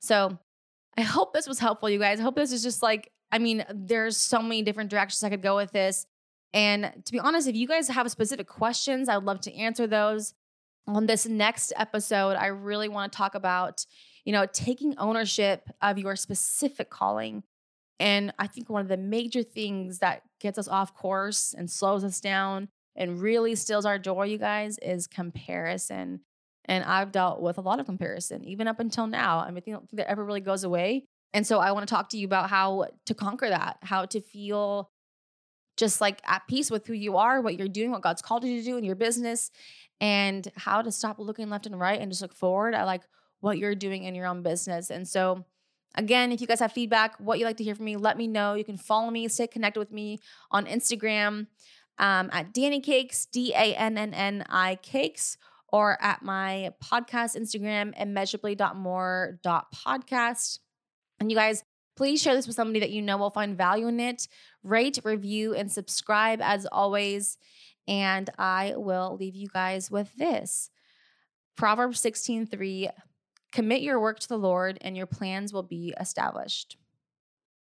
So 0.00 0.38
I 0.96 1.02
hope 1.02 1.32
this 1.32 1.46
was 1.46 1.58
helpful, 1.58 1.90
you 1.90 1.98
guys. 1.98 2.20
I 2.20 2.22
hope 2.22 2.36
this 2.36 2.52
is 2.52 2.62
just 2.62 2.82
like, 2.82 3.12
I 3.30 3.38
mean, 3.38 3.64
there's 3.72 4.16
so 4.16 4.40
many 4.42 4.62
different 4.62 4.90
directions 4.90 5.22
I 5.22 5.30
could 5.30 5.42
go 5.42 5.56
with 5.56 5.72
this. 5.72 6.06
And 6.54 6.92
to 7.04 7.12
be 7.12 7.20
honest, 7.20 7.46
if 7.46 7.54
you 7.54 7.68
guys 7.68 7.88
have 7.88 8.10
specific 8.10 8.48
questions, 8.48 9.08
I 9.08 9.16
would 9.16 9.26
love 9.26 9.40
to 9.42 9.54
answer 9.54 9.86
those 9.86 10.34
on 10.88 11.06
this 11.06 11.26
next 11.26 11.72
episode, 11.76 12.36
I 12.36 12.46
really 12.46 12.88
want 12.88 13.12
to 13.12 13.16
talk 13.16 13.34
about, 13.34 13.84
you 14.24 14.32
know, 14.32 14.46
taking 14.52 14.96
ownership 14.98 15.68
of 15.82 15.98
your 15.98 16.16
specific 16.16 16.90
calling. 16.90 17.42
And 18.00 18.32
I 18.38 18.46
think 18.46 18.70
one 18.70 18.82
of 18.82 18.88
the 18.88 18.96
major 18.96 19.42
things 19.42 19.98
that 19.98 20.22
gets 20.40 20.58
us 20.58 20.68
off 20.68 20.94
course 20.94 21.54
and 21.56 21.70
slows 21.70 22.04
us 22.04 22.20
down 22.20 22.68
and 22.94 23.20
really 23.20 23.54
steals 23.54 23.84
our 23.84 23.98
joy, 23.98 24.24
you 24.24 24.38
guys, 24.38 24.78
is 24.78 25.06
comparison. 25.06 26.20
And 26.64 26.84
I've 26.84 27.12
dealt 27.12 27.40
with 27.40 27.58
a 27.58 27.62
lot 27.62 27.80
of 27.80 27.86
comparison, 27.86 28.44
even 28.44 28.68
up 28.68 28.78
until 28.78 29.06
now. 29.06 29.38
I 29.38 29.50
mean, 29.50 29.62
I 29.66 29.70
don't 29.70 29.88
think 29.88 29.98
that 29.98 30.10
ever 30.10 30.24
really 30.24 30.40
goes 30.40 30.64
away. 30.64 31.06
And 31.32 31.46
so 31.46 31.58
I 31.58 31.72
want 31.72 31.86
to 31.86 31.94
talk 31.94 32.08
to 32.10 32.18
you 32.18 32.26
about 32.26 32.50
how 32.50 32.86
to 33.06 33.14
conquer 33.14 33.48
that, 33.48 33.78
how 33.82 34.04
to 34.06 34.20
feel 34.20 34.90
just 35.76 36.00
like 36.00 36.20
at 36.26 36.42
peace 36.48 36.70
with 36.70 36.86
who 36.86 36.92
you 36.92 37.16
are, 37.16 37.40
what 37.40 37.56
you're 37.56 37.68
doing, 37.68 37.90
what 37.90 38.02
God's 38.02 38.22
called 38.22 38.44
you 38.44 38.58
to 38.58 38.64
do 38.64 38.76
in 38.76 38.84
your 38.84 38.96
business, 38.96 39.50
and 40.00 40.50
how 40.56 40.82
to 40.82 40.90
stop 40.90 41.18
looking 41.18 41.48
left 41.48 41.66
and 41.66 41.78
right 41.78 42.00
and 42.00 42.10
just 42.10 42.22
look 42.22 42.34
forward 42.34 42.74
at 42.74 42.84
like 42.84 43.02
what 43.40 43.58
you're 43.58 43.74
doing 43.74 44.04
in 44.04 44.14
your 44.14 44.26
own 44.26 44.42
business. 44.42 44.90
And 44.90 45.06
so, 45.06 45.44
again, 45.94 46.32
if 46.32 46.40
you 46.40 46.46
guys 46.46 46.60
have 46.60 46.72
feedback, 46.72 47.16
what 47.18 47.38
you'd 47.38 47.46
like 47.46 47.56
to 47.58 47.64
hear 47.64 47.74
from 47.74 47.86
me, 47.86 47.96
let 47.96 48.16
me 48.16 48.26
know. 48.26 48.54
You 48.54 48.64
can 48.64 48.76
follow 48.76 49.10
me, 49.10 49.28
stay 49.28 49.46
connected 49.46 49.80
with 49.80 49.92
me 49.92 50.18
on 50.50 50.66
Instagram 50.66 51.46
um, 51.98 52.30
at 52.32 52.54
Danny 52.54 52.80
Cakes, 52.80 53.26
D 53.26 53.52
A 53.54 53.74
N 53.74 53.98
N 53.98 54.14
N 54.14 54.44
I 54.48 54.76
Cakes, 54.76 55.36
or 55.72 55.98
at 56.00 56.22
my 56.22 56.70
podcast 56.82 57.36
Instagram, 57.36 57.94
immeasurably.more.podcast. 58.00 60.58
And 61.20 61.30
you 61.30 61.36
guys, 61.36 61.64
please 61.96 62.22
share 62.22 62.34
this 62.34 62.46
with 62.46 62.56
somebody 62.56 62.80
that 62.80 62.90
you 62.90 63.02
know 63.02 63.16
will 63.16 63.30
find 63.30 63.56
value 63.56 63.88
in 63.88 64.00
it. 64.00 64.28
Rate, 64.62 64.98
review, 65.04 65.54
and 65.54 65.70
subscribe 65.70 66.40
as 66.40 66.66
always. 66.66 67.36
And 67.86 68.30
I 68.38 68.74
will 68.76 69.16
leave 69.18 69.34
you 69.34 69.48
guys 69.48 69.90
with 69.90 70.14
this. 70.16 70.70
Proverbs 71.56 72.00
16:3 72.00 72.88
Commit 73.52 73.82
your 73.82 74.00
work 74.00 74.18
to 74.20 74.28
the 74.28 74.38
Lord 74.38 74.78
and 74.80 74.96
your 74.96 75.06
plans 75.06 75.52
will 75.52 75.62
be 75.62 75.94
established. 75.98 76.76